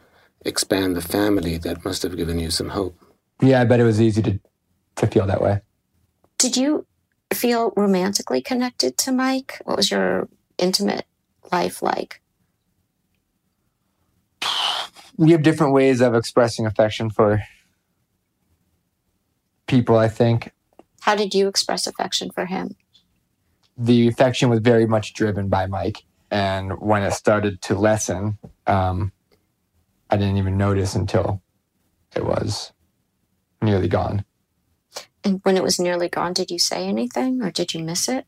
[0.45, 1.59] expand the family.
[1.59, 2.99] That must have given you some hope.
[3.41, 4.41] Yeah, I bet it was easy to,
[4.97, 5.61] to feel that way.
[6.39, 6.87] Did you
[7.33, 9.61] feel romantically connected to Mike?
[9.65, 11.07] What was your intimate
[11.51, 12.21] life like?
[15.17, 17.43] we have different ways of expressing affection for
[19.67, 20.53] people, I think.
[21.01, 22.77] How did you express affection for him?
[23.77, 26.05] The affection was very much driven by Mike.
[26.31, 29.13] And when it started to lessen, um,
[30.11, 31.43] I didn't even notice until
[32.15, 32.73] it was
[33.65, 34.25] nearly gone.
[35.25, 38.27] And when it was nearly gone, did you say anything or did you miss it?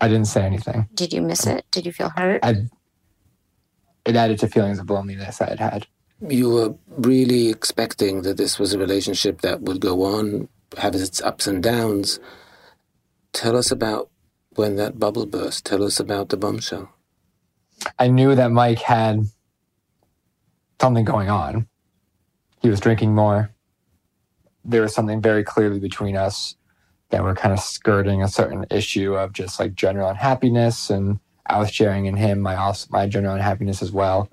[0.00, 0.88] I didn't say anything.
[0.94, 1.66] Did you miss it?
[1.70, 2.44] Did you feel hurt?
[2.44, 2.68] I,
[4.04, 5.86] it added to feelings of loneliness I had had.
[6.26, 11.20] You were really expecting that this was a relationship that would go on, have its
[11.22, 12.20] ups and downs.
[13.32, 14.10] Tell us about
[14.54, 15.66] when that bubble burst.
[15.66, 16.90] Tell us about the bombshell.
[17.98, 19.24] I knew that Mike had
[20.80, 21.68] something going on.
[22.60, 23.50] He was drinking more.
[24.64, 26.56] There was something very clearly between us
[27.10, 31.58] that we're kind of skirting a certain issue of just like general unhappiness and I
[31.58, 34.28] was sharing in him my also my general unhappiness as well.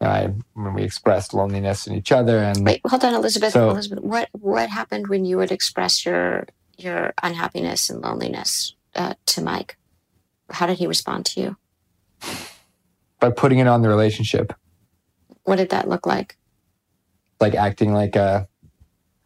[0.00, 3.52] I when we expressed loneliness in each other and wait, hold on, Elizabeth.
[3.52, 9.14] So, Elizabeth, what what happened when you would express your your unhappiness and loneliness uh,
[9.26, 9.76] to Mike?
[10.50, 11.56] How did he respond to you?
[13.20, 14.52] By putting it on the relationship.
[15.44, 16.36] What did that look like?
[17.42, 18.48] Like acting like a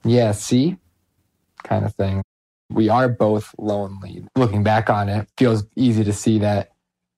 [0.04, 0.76] yeah, see,
[1.62, 2.22] kind of thing.
[2.70, 4.26] We are both lonely.
[4.34, 6.70] Looking back on it, feels easy to see that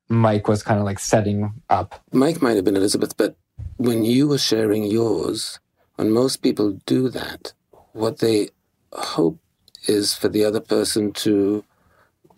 [0.08, 2.02] Mike was kind of like setting up.
[2.12, 3.37] Mike might have been Elizabeth, but
[3.76, 5.61] when you were sharing yours,
[5.96, 7.52] when most people do that,
[7.92, 8.48] what they
[8.92, 9.38] hope
[9.87, 11.64] is for the other person to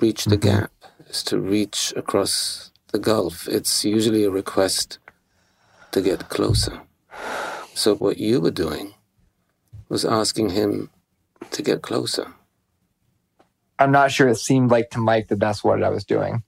[0.00, 0.60] reach the mm-hmm.
[0.60, 0.72] gap,
[1.08, 3.48] is to reach across the gulf.
[3.48, 4.98] It's usually a request
[5.92, 6.82] to get closer.
[7.80, 8.92] So what you were doing
[9.88, 10.90] was asking him
[11.50, 12.34] to get closer.
[13.78, 16.42] I'm not sure it seemed like to Mike that that's what I was doing.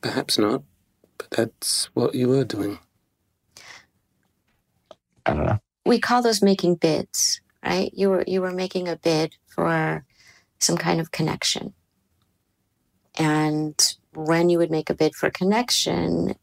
[0.00, 0.62] Perhaps not,
[1.16, 2.78] but that's what you were doing.
[5.26, 5.58] I don't know.
[5.84, 7.90] We call those making bids, right?
[7.92, 10.04] You were you were making a bid for
[10.60, 11.74] some kind of connection.
[13.18, 13.74] And
[14.14, 16.36] when you would make a bid for connection,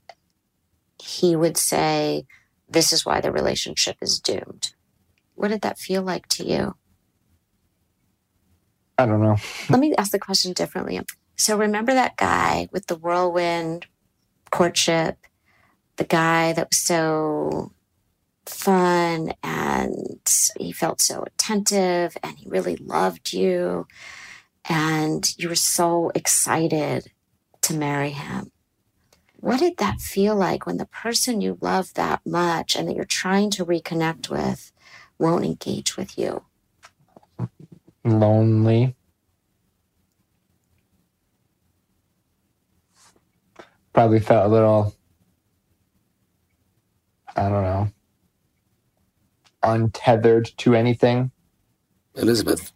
[1.02, 2.26] he would say,
[2.70, 4.74] This is why the relationship is doomed.
[5.36, 6.76] What did that feel like to you?
[8.98, 9.38] I don't know.
[9.70, 11.00] Let me ask the question differently.
[11.38, 13.88] So remember that guy with the whirlwind
[14.52, 15.18] courtship,
[15.98, 17.74] the guy that was so
[18.46, 23.88] fun and he felt so attentive and he really loved you
[24.68, 27.12] and you were so excited
[27.62, 28.52] to marry him.
[29.46, 33.06] What did that feel like when the person you love that much and that you're
[33.06, 34.72] trying to reconnect with
[35.20, 36.46] won't engage with you?
[38.04, 38.96] Lonely.
[43.94, 44.94] probably felt a little,
[47.36, 47.88] I don't know,
[49.64, 51.32] untethered to anything.
[52.16, 52.74] Elizabeth,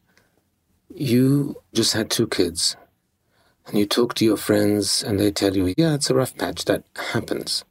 [0.94, 2.78] you just had two kids,
[3.70, 6.66] and you talk to your friends, and they tell you, yeah, it's a rough patch,
[6.66, 7.64] that happens.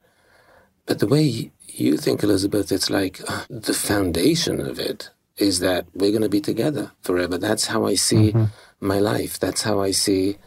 [0.86, 5.86] But the way you think, Elizabeth, it's like uh, the foundation of it is that
[5.94, 7.36] we're going to be together forever.
[7.36, 8.44] That's how I see mm-hmm.
[8.80, 9.38] my life.
[9.38, 10.38] That's how I see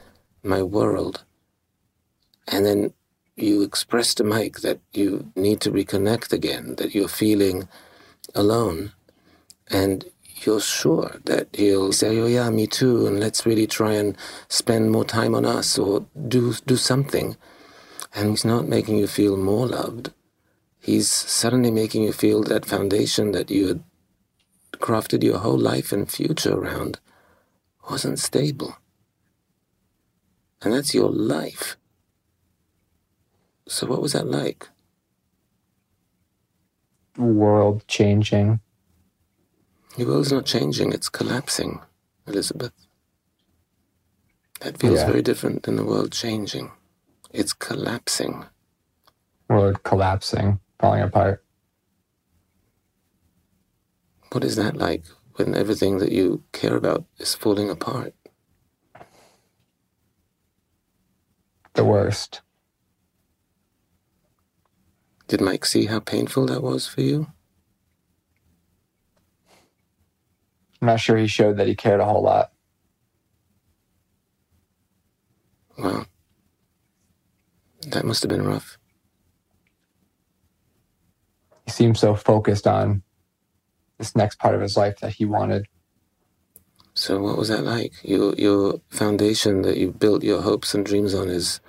[0.44, 1.24] my world.
[2.48, 2.94] And then
[3.36, 7.70] you express to Mike that you need to reconnect again, that you're feeling
[8.36, 8.92] alone.
[9.70, 10.06] And
[10.45, 14.91] you're sure that he'll say, Oh, yeah, me too, and let's really try and spend
[14.91, 17.38] more time on us or do, do something.
[18.13, 20.12] And he's not making you feel more loved.
[20.80, 23.84] He's suddenly making you feel that foundation that you had
[24.73, 26.99] crafted your whole life and future around
[27.89, 28.75] wasn't stable.
[30.62, 31.77] And that's your life.
[33.67, 34.67] So, what was that like?
[37.17, 38.60] World changing.
[39.97, 41.82] Your world's not changing, it's collapsing,
[42.25, 42.71] Elizabeth.
[44.62, 45.08] That feels yeah.
[45.08, 46.71] very different than the world changing.
[47.32, 48.45] It's collapsing.
[49.49, 51.43] World collapsing, falling apart.
[54.32, 55.04] What is that like
[55.36, 58.13] when everything that you care about is falling apart?
[61.73, 62.42] The worst.
[65.27, 67.27] Did Mike see how painful that was for you?
[70.82, 72.52] I'm not sure he showed that he cared a whole lot.
[75.77, 76.08] Well,
[77.88, 78.77] that must have been rough.
[81.65, 83.04] He seemed so focused on
[84.00, 85.67] this next part of his life that he wanted.
[86.96, 87.94] So, what was that like?
[88.04, 91.62] Your your foundation that you built your hopes and dreams on is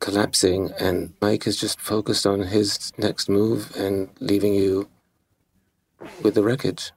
[0.00, 4.88] collapsing, and Mike is just focused on his next move and leaving you
[6.22, 6.92] with the wreckage.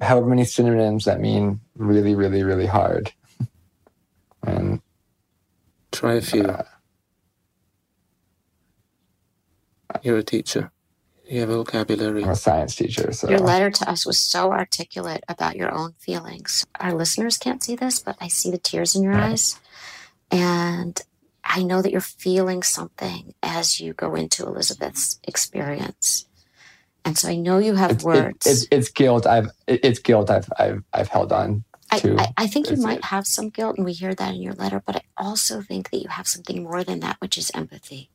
[0.00, 3.12] However many synonyms that mean really, really, really hard.
[4.42, 4.80] and
[5.92, 6.44] try a few.
[6.44, 6.64] Uh,
[10.02, 10.70] You're a teacher.
[11.28, 12.24] You have a vocabulary.
[12.24, 13.12] I'm a science teacher.
[13.12, 16.66] So your letter to us was so articulate about your own feelings.
[16.80, 19.30] Our listeners can't see this, but I see the tears in your right.
[19.32, 19.60] eyes,
[20.32, 21.00] and
[21.44, 26.26] I know that you're feeling something as you go into Elizabeth's experience.
[27.04, 28.46] And so I know you have it's, words.
[28.46, 29.26] It, it's, it's guilt.
[29.26, 30.30] I've it's guilt.
[30.30, 33.84] I've I've I've held on I, I, I, think you might have some guilt, and
[33.84, 36.84] we hear that in your letter, but I also think that you have something more
[36.84, 38.10] than that, which is empathy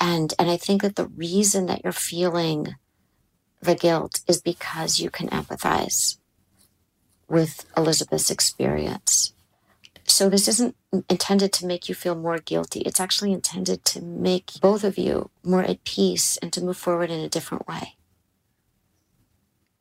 [0.00, 2.74] and and i think that the reason that you're feeling
[3.60, 6.18] the guilt is because you can empathize
[7.28, 9.33] with elizabeth's experience
[10.06, 10.76] so this isn't
[11.08, 15.30] intended to make you feel more guilty it's actually intended to make both of you
[15.42, 17.96] more at peace and to move forward in a different way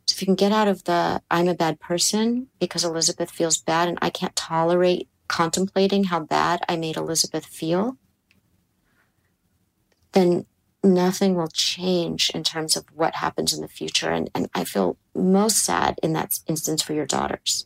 [0.06, 3.58] so if you can get out of the i'm a bad person because elizabeth feels
[3.58, 7.98] bad and i can't tolerate contemplating how bad i made elizabeth feel
[10.14, 10.46] then
[10.84, 14.10] nothing will change in terms of what happens in the future.
[14.10, 17.66] And, and I feel most sad in that instance for your daughters.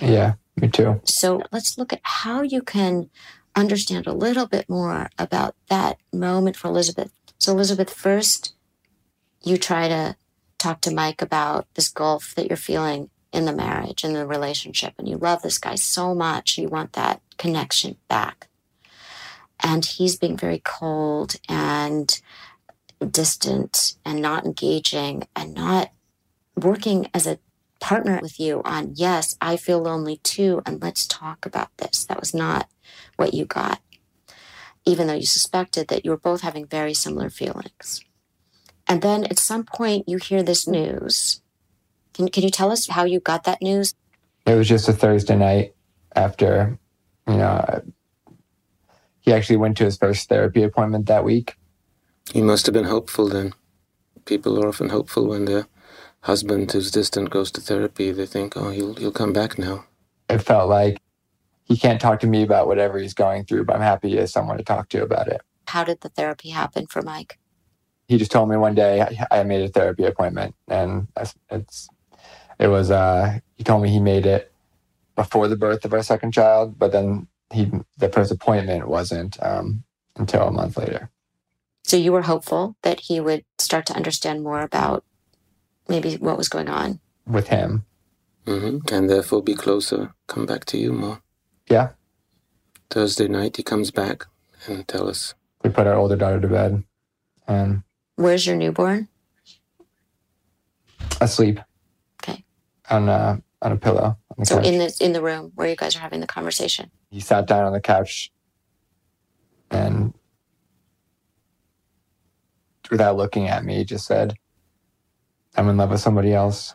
[0.00, 1.00] Yeah, me too.
[1.04, 3.10] So let's look at how you can
[3.54, 7.12] understand a little bit more about that moment for Elizabeth.
[7.38, 8.54] So, Elizabeth, first,
[9.42, 10.16] you try to
[10.58, 14.94] talk to Mike about this gulf that you're feeling in the marriage and the relationship.
[14.98, 16.56] And you love this guy so much.
[16.56, 18.48] You want that connection back
[19.64, 22.20] and he's being very cold and
[23.10, 25.90] distant and not engaging and not
[26.56, 27.38] working as a
[27.84, 28.22] partner mm-hmm.
[28.22, 32.04] with you on yes i feel lonely too and let's talk about this.
[32.06, 32.68] That was not
[33.16, 33.80] what you got
[34.84, 38.02] even though you suspected that you were both having very similar feelings.
[38.86, 41.04] And then at some point you hear this mm-hmm.
[41.04, 41.40] news.
[42.12, 43.94] Can, can you tell us how you got that news?
[44.46, 45.74] It was just a thursday night
[46.14, 46.78] after
[47.26, 47.80] you know uh,
[49.20, 51.56] he actually went to his first therapy appointment that week.
[52.32, 53.54] He must have been hopeful then.
[54.26, 55.66] People are often hopeful when their
[56.24, 58.10] husband who's distant goes to therapy.
[58.10, 59.84] They think, oh, he'll, he'll come back now.
[60.28, 60.98] It felt like
[61.64, 64.32] he can't talk to me about whatever he's going through, but I'm happy he has
[64.32, 65.42] someone to talk to about it.
[65.68, 67.38] How did the therapy happen for Mike?
[68.08, 71.08] He just told me one day I made a therapy appointment, and
[71.50, 71.88] it's
[72.58, 74.52] it was uh, he told me he made it
[75.16, 79.84] before the birth of our second child, but then he the first appointment wasn't um,
[80.16, 81.10] until a month later.
[81.82, 85.04] So you were hopeful that he would start to understand more about
[85.88, 87.84] maybe what was going on with him,
[88.46, 88.94] mm-hmm.
[88.94, 91.20] and therefore be closer, come back to you more.
[91.68, 91.90] Yeah.
[92.90, 94.26] Thursday night, he comes back
[94.66, 95.34] and tell us.
[95.62, 96.84] We put our older daughter to bed,
[97.48, 97.82] and
[98.16, 99.08] where's your newborn?
[101.20, 101.60] Asleep.
[102.22, 102.44] Okay.
[102.90, 104.18] On a on a pillow.
[104.42, 104.66] so couch.
[104.66, 106.90] in the in the room where you guys are having the conversation.
[107.10, 108.30] He sat down on the couch
[109.70, 110.14] and
[112.90, 114.34] without looking at me, just said,
[115.56, 116.74] I'm in love with somebody else.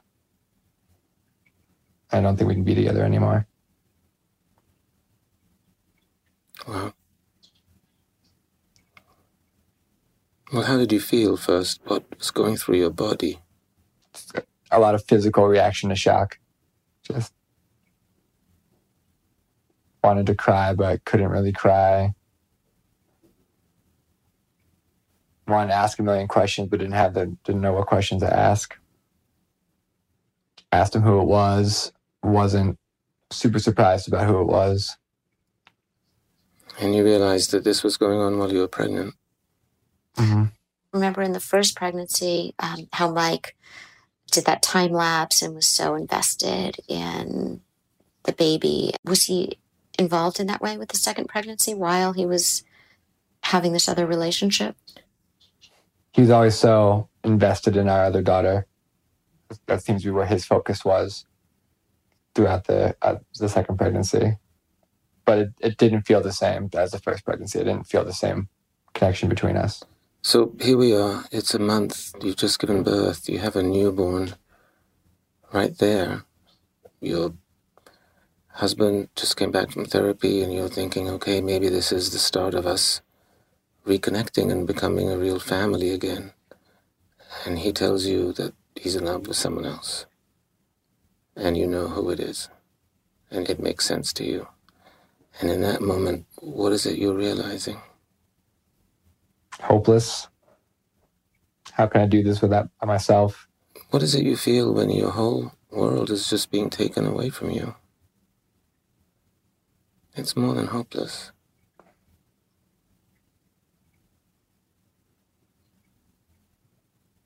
[2.12, 3.48] I don't think we can be together anymore.
[6.68, 6.94] Wow.
[10.54, 11.82] Well, how did you feel first?
[11.86, 13.40] What was going through your body?
[14.72, 16.40] A lot of physical reaction to shock.
[17.04, 17.34] Just
[20.04, 22.14] wanted to cry but couldn't really cry.
[25.50, 28.32] Wanted to ask a million questions but didn't have the didn't know what questions to
[28.32, 28.78] ask.
[30.72, 31.92] Asked him who it was,
[32.22, 32.78] wasn't
[33.32, 34.98] super surprised about who it was.
[36.80, 39.16] And you realized that this was going on while you were pregnant.
[40.18, 40.46] Mm-hmm.
[40.94, 43.56] Remember in the first pregnancy, um, how Mike
[44.32, 47.62] did that time lapse and was so invested in
[48.24, 48.94] the baby.
[49.04, 49.58] Was he
[49.98, 52.64] involved in that way with the second pregnancy while he was
[53.44, 54.76] having this other relationship?
[56.20, 58.68] He was always so invested in our other daughter.
[59.68, 61.24] That seems to be where his focus was
[62.36, 64.36] throughout the uh, the second pregnancy.
[65.24, 67.60] But it, it didn't feel the same as the first pregnancy.
[67.60, 68.50] It didn't feel the same
[68.94, 69.82] connection between us.
[70.22, 71.24] So here we are.
[71.32, 72.12] It's a month.
[72.22, 73.30] You've just given birth.
[73.30, 74.36] You have a newborn
[75.54, 76.26] right there.
[77.00, 77.32] Your
[78.56, 82.56] husband just came back from therapy, and you're thinking, okay, maybe this is the start
[82.56, 83.00] of us
[83.90, 86.34] reconnecting and becoming a real family again.
[87.46, 90.06] And he tells you that he's in love with someone else.
[91.36, 92.42] And you know who it is.
[93.32, 94.48] and it makes sense to you.
[95.42, 97.82] And in that moment, what is it you're realizing?
[99.62, 100.30] Hopeless.
[101.74, 103.48] How can I do this without myself?
[103.92, 107.52] What is it you feel when your whole world is just being taken away from
[107.52, 107.76] you?
[110.16, 111.32] It's more than hopeless.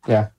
[0.07, 0.29] Yeah.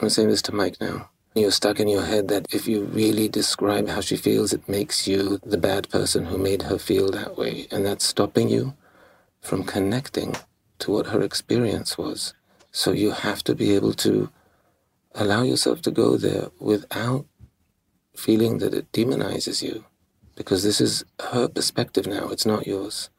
[0.00, 1.10] I'm saying this to Mike now.
[1.34, 5.06] You're stuck in your head that if you really describe how she feels, it makes
[5.08, 7.66] you the bad person who made her feel that way.
[7.70, 8.74] And that's stopping you
[9.40, 10.36] from connecting
[10.80, 12.34] to what her experience was.
[12.72, 14.30] So you have to be able to
[15.14, 17.26] allow yourself to go there without
[18.16, 19.84] feeling that it demonizes you.
[20.36, 23.10] Because this is her perspective now, it's not yours.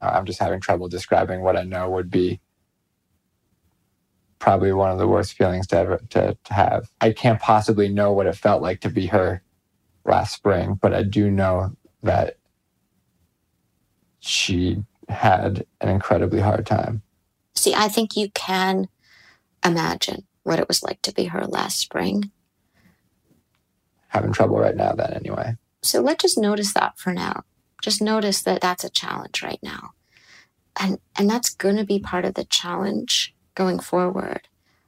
[0.00, 2.40] Uh, I'm just having trouble describing what I know would be
[4.38, 6.90] probably one of the worst feelings to ever to, to have.
[7.00, 9.42] I can't possibly know what it felt like to be her
[10.04, 12.38] last spring, but I do know that
[14.20, 17.02] she had an incredibly hard time.
[17.54, 18.88] See, I think you can
[19.64, 22.30] imagine what it was like to be her last spring.
[24.08, 25.56] Having trouble right now, then, anyway.
[25.82, 27.44] So let's just notice that for now.
[27.82, 29.90] Just notice that that's a challenge right now.
[30.80, 34.42] And, and that's going to be part of the challenge going forward,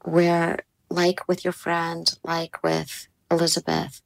[0.05, 4.01] where, like with your friend, like with Elizabeth,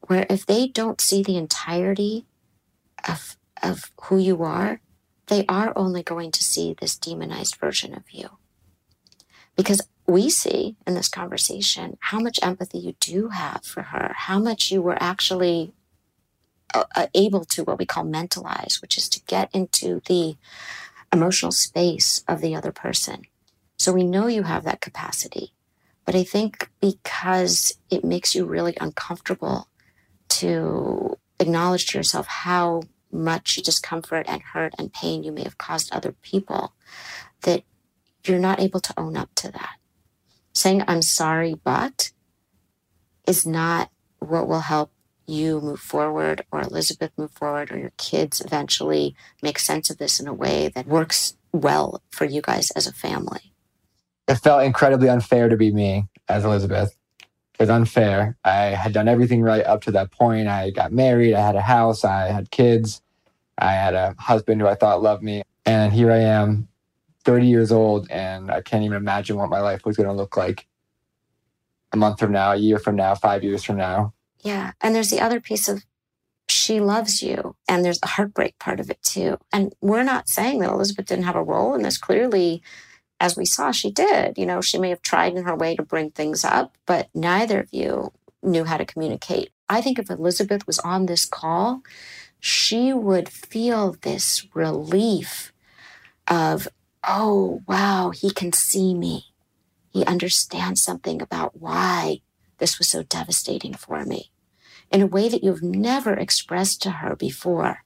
[0.00, 2.24] where if they don't see the entirety
[3.06, 4.80] of, of who you are,
[5.26, 8.30] they are only going to see this demonized version of you.
[9.56, 14.38] Because we see in this conversation how much empathy you do have for her, how
[14.38, 15.74] much you were actually
[16.74, 20.36] uh, uh able to what we call mentalize, which is to get into the
[21.12, 23.26] emotional space of the other person
[23.78, 25.54] so we know you have that capacity.
[26.04, 29.68] But I think because it makes you really uncomfortable
[30.30, 35.92] to acknowledge to yourself how much discomfort and hurt and pain you may have caused
[35.92, 36.74] other people,
[37.42, 37.62] that
[38.24, 39.76] you're not able to own up to that.
[40.54, 42.10] Saying, I'm sorry, but
[43.26, 44.90] is not what will help
[45.26, 50.18] you move forward or Elizabeth move forward or your kids eventually make sense of this
[50.18, 53.52] in a way that works well for you guys as a family
[54.28, 56.94] it felt incredibly unfair to be me as Elizabeth.
[57.20, 58.36] It was unfair.
[58.44, 60.46] I had done everything right up to that point.
[60.46, 63.02] I got married, I had a house, I had kids,
[63.56, 65.42] I had a husband who I thought loved me.
[65.66, 66.68] And here I am,
[67.24, 70.36] 30 years old, and I can't even imagine what my life was going to look
[70.36, 70.66] like
[71.92, 74.12] a month from now, a year from now, five years from now.
[74.40, 74.72] Yeah.
[74.80, 75.82] And there's the other piece of
[76.50, 79.38] she loves you, and there's the heartbreak part of it too.
[79.52, 81.98] And we're not saying that Elizabeth didn't have a role in this.
[81.98, 82.62] Clearly,
[83.20, 84.38] as we saw, she did.
[84.38, 87.60] You know, she may have tried in her way to bring things up, but neither
[87.60, 88.12] of you
[88.42, 89.50] knew how to communicate.
[89.68, 91.82] I think if Elizabeth was on this call,
[92.40, 95.52] she would feel this relief
[96.28, 96.68] of,
[97.06, 99.26] oh, wow, he can see me.
[99.90, 102.20] He understands something about why
[102.58, 104.30] this was so devastating for me
[104.90, 107.84] in a way that you've never expressed to her before.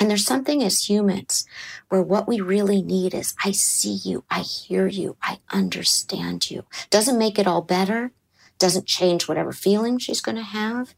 [0.00, 1.44] And there's something as humans
[1.88, 6.64] where what we really need is I see you, I hear you, I understand you.
[6.88, 8.12] Doesn't make it all better,
[8.58, 10.94] doesn't change whatever feeling she's going to have,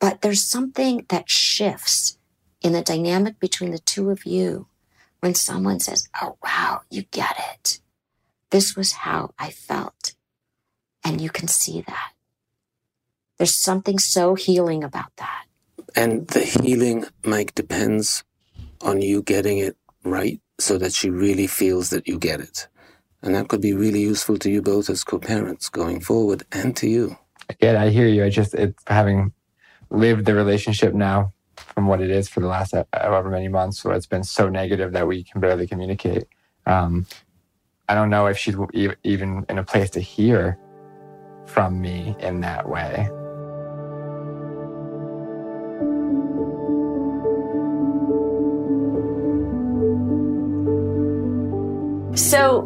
[0.00, 2.18] but there's something that shifts
[2.62, 4.66] in the dynamic between the two of you
[5.20, 7.80] when someone says, Oh, wow, you get it.
[8.50, 10.14] This was how I felt.
[11.04, 12.12] And you can see that.
[13.38, 15.44] There's something so healing about that.
[15.96, 18.24] And the healing, Mike, depends
[18.80, 22.68] on you getting it right so that she really feels that you get it.
[23.22, 26.76] And that could be really useful to you both as co parents going forward and
[26.76, 27.16] to you.
[27.48, 28.24] Again, I hear you.
[28.24, 29.32] I just, it's having
[29.90, 33.84] lived the relationship now from what it is for the last uh, however many months
[33.84, 36.24] where it's been so negative that we can barely communicate.
[36.66, 37.06] Um,
[37.88, 38.56] I don't know if she's
[39.02, 40.58] even in a place to hear
[41.46, 43.10] from me in that way.
[52.14, 52.62] So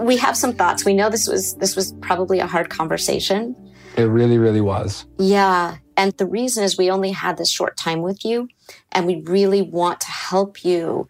[0.00, 0.84] we have some thoughts.
[0.84, 3.56] We know this was this was probably a hard conversation.
[3.96, 5.06] It really, really was.
[5.18, 5.76] Yeah.
[5.96, 8.48] And the reason is we only had this short time with you,
[8.90, 11.06] and we really want to help you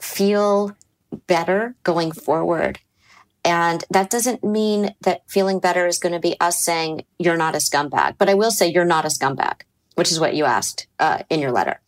[0.00, 0.76] feel
[1.26, 2.80] better going forward.
[3.44, 7.54] And that doesn't mean that feeling better is going to be us saying you're not
[7.54, 8.16] a scumbag.
[8.18, 9.62] But I will say you're not a scumbag,
[9.94, 11.80] which is what you asked uh, in your letter.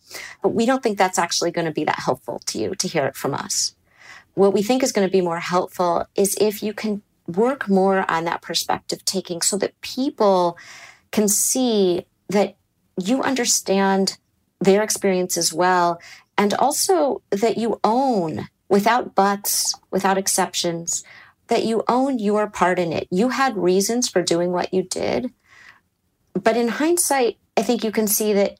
[0.42, 3.06] But we don't think that's actually going to be that helpful to you to hear
[3.06, 3.74] it from us
[4.34, 8.08] what we think is going to be more helpful is if you can work more
[8.10, 10.58] on that perspective taking so that people
[11.10, 12.56] can see that
[13.02, 14.18] you understand
[14.60, 16.00] their experience as well.
[16.36, 21.04] And also that you own without buts, without exceptions,
[21.48, 23.06] that you own your part in it.
[23.10, 25.32] You had reasons for doing what you did.
[26.32, 28.58] But in hindsight, I think you can see that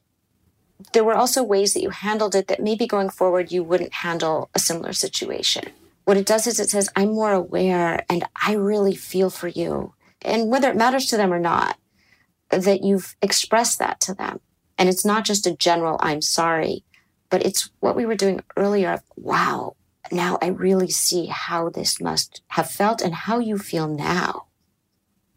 [0.93, 4.49] there were also ways that you handled it that maybe going forward you wouldn't handle
[4.53, 5.71] a similar situation.
[6.03, 9.93] What it does is it says, I'm more aware and I really feel for you.
[10.21, 11.77] And whether it matters to them or not,
[12.49, 14.39] that you've expressed that to them.
[14.77, 16.83] And it's not just a general, I'm sorry,
[17.29, 19.75] but it's what we were doing earlier wow,
[20.11, 24.45] now I really see how this must have felt and how you feel now.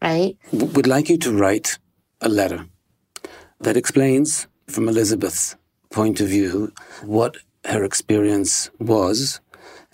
[0.02, 0.36] Right?
[0.52, 1.78] We'd like you to write
[2.20, 2.66] a letter
[3.60, 5.56] that explains from Elizabeth's
[5.90, 9.40] point of view what her experience was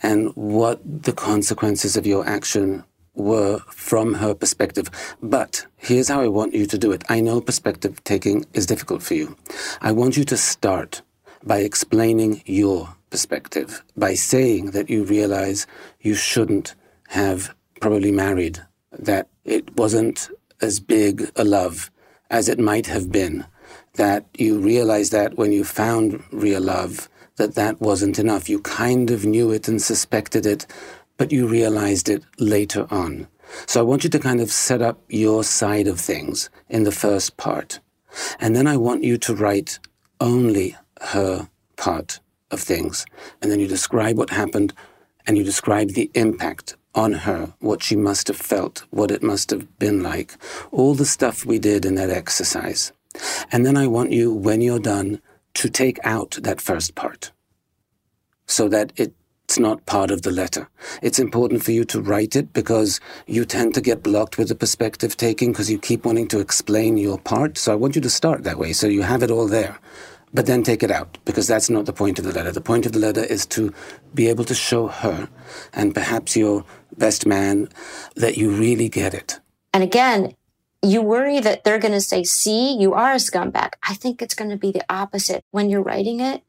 [0.03, 4.91] and what the consequences of your action were from her perspective.
[5.23, 7.05] But here's how I want you to do it.
[7.09, 9.37] I know perspective taking is difficult for you.
[9.81, 11.03] I want you to start
[11.45, 15.67] by explaining your perspective, by saying that you realize
[16.01, 16.75] you shouldn't
[17.09, 18.61] have probably married,
[18.91, 20.29] that it wasn't
[20.61, 21.91] as big a love
[22.31, 23.47] as it might have been,
[23.95, 28.49] that you realize that when you found real love, that that wasn't enough.
[28.49, 30.67] You kind of knew it and suspected it,
[31.17, 33.29] but you realized it later on.
[33.67, 36.93] So I want you to kind of set up your side of things in the
[36.93, 37.81] first part.
[38.41, 39.79] And then I want you to write
[40.21, 42.21] only her part
[42.51, 43.05] of things.
[43.43, 44.73] And then you describe what happened
[45.27, 49.51] and you describe the impact on her, what she must have felt, what it must
[49.51, 50.37] have been like,
[50.71, 52.93] all the stuff we did in that exercise.
[53.53, 55.21] And then I want you, when you're done,
[55.55, 57.33] to take out that first part
[58.47, 60.69] so that it's not part of the letter.
[61.03, 64.55] It's important for you to write it because you tend to get blocked with the
[64.55, 67.57] perspective taking because you keep wanting to explain your part.
[67.57, 69.79] So I want you to start that way so you have it all there.
[70.33, 72.51] But then take it out because that's not the point of the letter.
[72.51, 73.73] The point of the letter is to
[74.15, 75.29] be able to show her
[75.73, 76.65] and perhaps your
[76.99, 77.69] best man
[78.17, 79.39] that you really get it.
[79.73, 80.35] And again,
[80.85, 83.73] you worry that they're going to say, see, you are a scumbag.
[83.83, 85.45] I think it's going to be the opposite.
[85.51, 86.43] When you're writing it,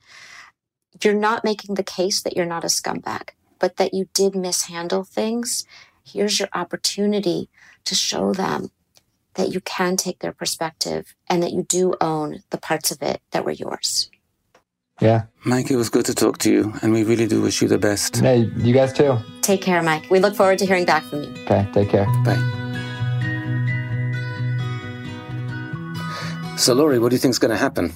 [1.03, 3.29] you're not making the case that you're not a scumbag,
[3.59, 5.65] but that you did mishandle things.
[6.03, 7.49] Here's your opportunity
[7.85, 8.69] to show them
[9.35, 13.21] that you can take their perspective and that you do own the parts of it
[13.31, 14.09] that were yours.
[15.01, 15.23] Yeah.
[15.43, 17.77] Mike, it was good to talk to you, and we really do wish you the
[17.77, 18.15] best.
[18.15, 19.17] Hey, you guys too.
[19.41, 20.09] Take care, Mike.
[20.09, 21.29] We look forward to hearing back from you.
[21.43, 22.05] Okay, take care.
[22.23, 22.64] Bye.
[26.57, 27.93] So, Lori, what do you think is going to happen?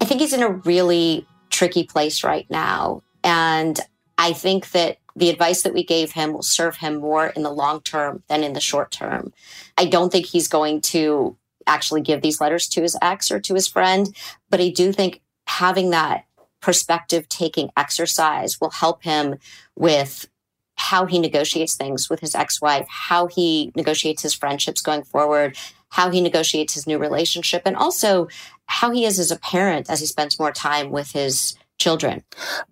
[0.00, 3.02] I think he's in a really tricky place right now.
[3.24, 3.80] And
[4.18, 7.50] I think that the advice that we gave him will serve him more in the
[7.50, 9.32] long term than in the short term.
[9.76, 11.36] I don't think he's going to
[11.66, 14.14] actually give these letters to his ex or to his friend,
[14.50, 16.24] but I do think having that
[16.60, 19.36] perspective taking exercise will help him
[19.74, 20.28] with
[20.76, 25.56] how he negotiates things with his ex-wife, how he negotiates his friendships going forward,
[25.90, 28.28] how he negotiates his new relationship, and also
[28.66, 32.22] how he is as a parent as he spends more time with his children.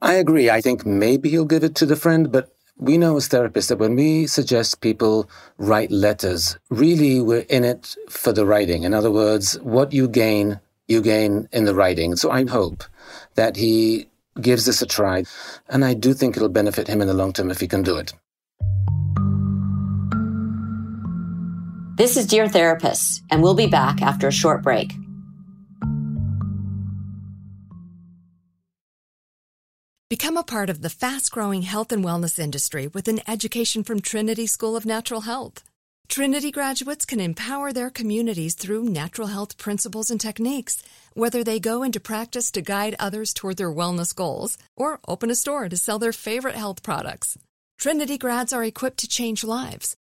[0.02, 0.50] I agree.
[0.50, 3.78] I think maybe he'll give it to the friend, but we know as therapists that
[3.78, 8.82] when we suggest people write letters, really we're in it for the writing.
[8.82, 12.16] In other words, what you gain, you gain in the writing.
[12.16, 12.84] So I hope
[13.34, 14.08] that he
[14.40, 15.24] gives this a try.
[15.68, 17.96] And I do think it'll benefit him in the long term if he can do
[17.96, 18.12] it.
[21.96, 24.92] This is Dear Therapists, and we'll be back after a short break.
[30.10, 34.00] Become a part of the fast growing health and wellness industry with an education from
[34.00, 35.64] Trinity School of Natural Health.
[36.06, 40.82] Trinity graduates can empower their communities through natural health principles and techniques,
[41.14, 45.34] whether they go into practice to guide others toward their wellness goals or open a
[45.34, 47.38] store to sell their favorite health products.
[47.78, 49.96] Trinity grads are equipped to change lives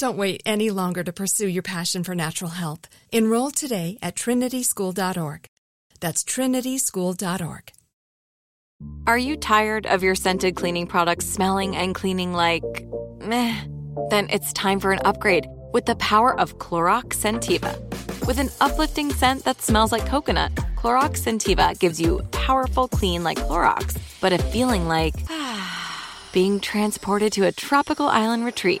[0.00, 2.88] Don't wait any longer to pursue your passion for natural health.
[3.12, 5.44] Enroll today at trinityschool.org.
[6.00, 7.72] That's trinityschool.org.
[9.06, 12.64] Are you tired of your scented cleaning products smelling and cleaning like
[13.20, 13.54] meh?
[14.08, 17.76] Then it's time for an upgrade with the power of Clorox Scentiva.
[18.26, 23.36] With an uplifting scent that smells like coconut, Clorox Scentiva gives you powerful clean like
[23.40, 25.14] Clorox, but a feeling like
[26.32, 28.80] being transported to a tropical island retreat.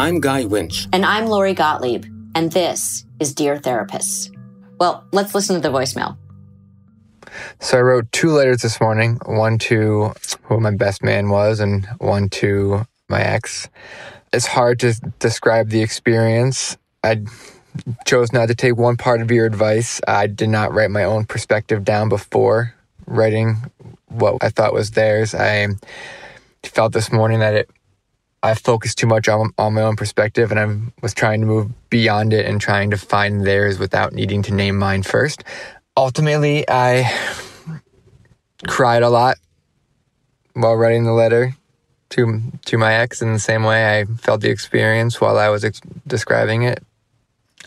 [0.00, 0.88] I'm Guy Winch.
[0.94, 4.34] And I'm Lori Gottlieb, and this is Dear Therapists.
[4.78, 6.16] Well, let's listen to the voicemail.
[7.58, 11.84] So I wrote two letters this morning, one to who my best man was and
[11.98, 13.68] one to my ex.
[14.32, 16.78] It's hard to describe the experience.
[17.04, 17.26] I
[18.06, 20.00] chose not to take one part of your advice.
[20.08, 22.74] I did not write my own perspective down before
[23.04, 23.70] writing
[24.08, 25.34] what I thought was theirs.
[25.34, 25.68] I
[26.62, 27.70] felt this morning that it
[28.42, 31.70] I focused too much on, on my own perspective and I was trying to move
[31.90, 35.44] beyond it and trying to find theirs without needing to name mine first.
[35.96, 37.12] Ultimately, I
[38.66, 39.36] cried a lot
[40.54, 41.54] while writing the letter
[42.10, 45.64] to to my ex in the same way I felt the experience while I was
[45.64, 46.82] ex- describing it.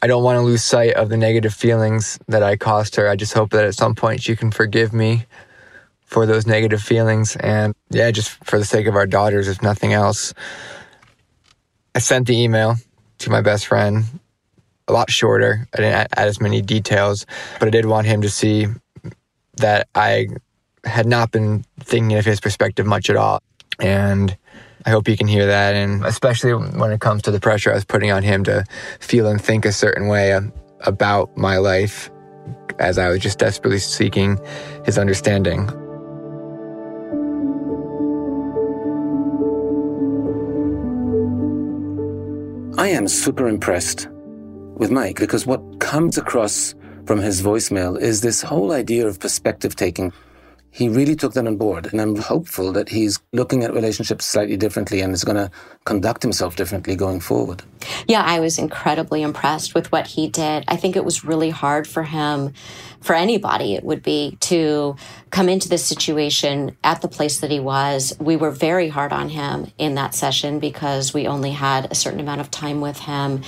[0.01, 3.07] I don't want to lose sight of the negative feelings that I caused her.
[3.07, 5.26] I just hope that at some point she can forgive me
[6.14, 7.36] for those negative feelings.
[7.38, 10.34] And yeah, just for the sake of our daughters, if nothing else.
[11.95, 12.76] I sent the email
[13.20, 14.05] to my best friend,
[14.88, 15.68] a lot shorter.
[15.74, 17.26] I didn't add as many details,
[17.59, 18.68] but I did want him to see
[19.57, 20.28] that I
[20.86, 23.41] had not been thinking of his perspective much at all.
[23.80, 24.38] And
[24.86, 25.74] I hope he can hear that.
[25.74, 28.66] And especially when it comes to the pressure I was putting on him to
[28.99, 30.39] feel and think a certain way
[30.82, 32.11] about my life
[32.78, 34.39] as I was just desperately seeking
[34.86, 35.72] his understanding.
[42.84, 44.09] I am super impressed
[44.75, 46.75] with Mike because what comes across
[47.05, 50.11] from his voicemail is this whole idea of perspective taking.
[50.74, 54.57] He really took that on board, and I'm hopeful that he's looking at relationships slightly
[54.57, 55.51] differently and is going to
[55.86, 57.61] conduct himself differently going forward.
[58.07, 60.63] Yeah, I was incredibly impressed with what he did.
[60.67, 62.53] I think it was really hard for him,
[63.01, 64.95] for anybody, it would be to
[65.30, 68.15] come into this situation at the place that he was.
[68.19, 72.19] We were very hard on him in that session because we only had a certain
[72.19, 73.43] amount of time with him.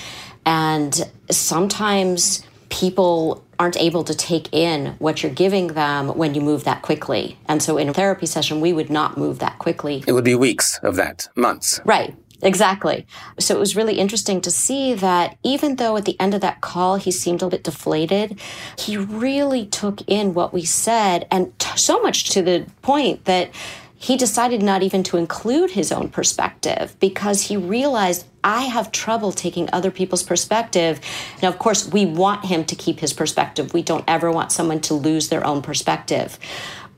[0.45, 6.63] And sometimes people aren't able to take in what you're giving them when you move
[6.63, 7.37] that quickly.
[7.47, 10.03] And so in a therapy session, we would not move that quickly.
[10.07, 11.79] It would be weeks of that, months.
[11.85, 12.15] Right.
[12.41, 13.07] Exactly.
[13.39, 16.61] So it was really interesting to see that even though at the end of that
[16.61, 18.39] call he seemed a bit deflated,
[18.77, 23.51] he really took in what we said and t- so much to the point that
[23.97, 29.31] he decided not even to include his own perspective because he realized I have trouble
[29.31, 30.99] taking other people's perspective.
[31.41, 33.73] Now, of course, we want him to keep his perspective.
[33.73, 36.37] We don't ever want someone to lose their own perspective.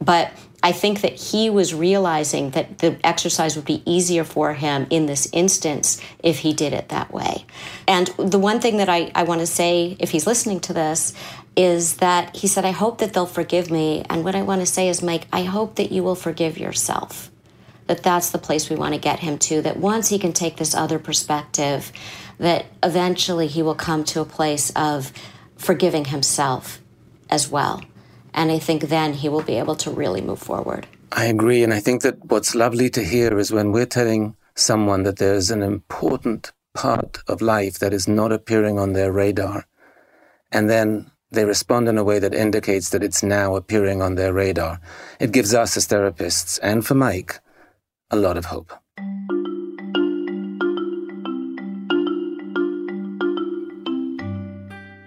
[0.01, 0.31] But
[0.63, 5.05] I think that he was realizing that the exercise would be easier for him in
[5.05, 7.45] this instance if he did it that way.
[7.87, 11.13] And the one thing that I, I want to say, if he's listening to this,
[11.57, 14.05] is that he said, I hope that they'll forgive me.
[14.09, 17.31] And what I want to say is, Mike, I hope that you will forgive yourself.
[17.87, 19.61] That that's the place we want to get him to.
[19.61, 21.91] That once he can take this other perspective,
[22.37, 25.11] that eventually he will come to a place of
[25.57, 26.79] forgiving himself
[27.29, 27.81] as well.
[28.35, 30.85] And I think then he will be able to really move forward.
[31.11, 31.63] I agree.
[31.63, 35.49] And I think that what's lovely to hear is when we're telling someone that there's
[35.49, 39.65] an important part of life that is not appearing on their radar.
[40.51, 44.34] And then they respond in a way that indicates that it's now appearing on their
[44.34, 44.80] radar.
[45.19, 47.39] It gives us as therapists, and for Mike,
[48.09, 48.71] a lot of hope.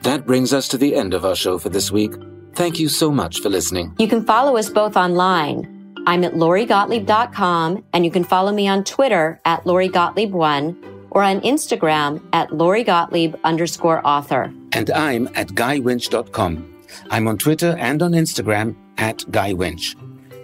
[0.03, 2.13] That brings us to the end of our show for this week.
[2.55, 3.95] Thank you so much for listening.
[3.99, 5.95] You can follow us both online.
[6.07, 12.23] I'm at lorigottlieb.com, and you can follow me on Twitter at lorigottlieb1 or on Instagram
[12.33, 14.53] at lorigottlieb underscore author.
[14.73, 16.77] And I'm at guywinch.com.
[17.11, 19.97] I'm on Twitter and on Instagram at guywinch.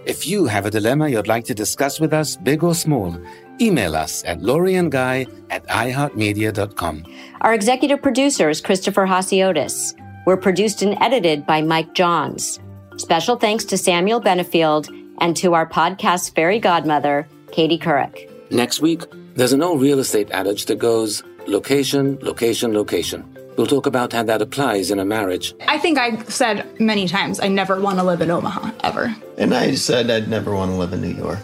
[0.07, 3.21] If you have a dilemma you'd like to discuss with us, big or small,
[3.61, 7.05] email us at loriandguy at iheartmedia.com.
[7.41, 9.95] Our executive producer is Christopher Hasiotis.
[10.25, 12.61] We're produced and edited by Mike Johns.
[12.99, 14.89] Special thanks to Samuel Benefield
[15.21, 18.31] and to our podcast fairy godmother, Katie Couric.
[18.51, 19.03] Next week,
[19.35, 23.36] there's an old real estate adage that goes location, location, location.
[23.57, 25.55] We'll talk about how that applies in a marriage.
[25.67, 28.71] I think I said many times, I never want to live in Omaha.
[28.85, 29.15] ever.
[29.39, 31.39] And I said I'd never want to live in New York.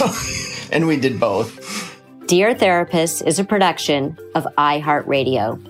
[0.72, 2.00] and we did both.
[2.26, 5.60] Dear Therapist is a production of iHeartRadio.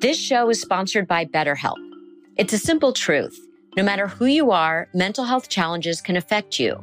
[0.00, 1.76] This show is sponsored by BetterHelp.
[2.36, 3.36] It's a simple truth.
[3.76, 6.82] No matter who you are, mental health challenges can affect you,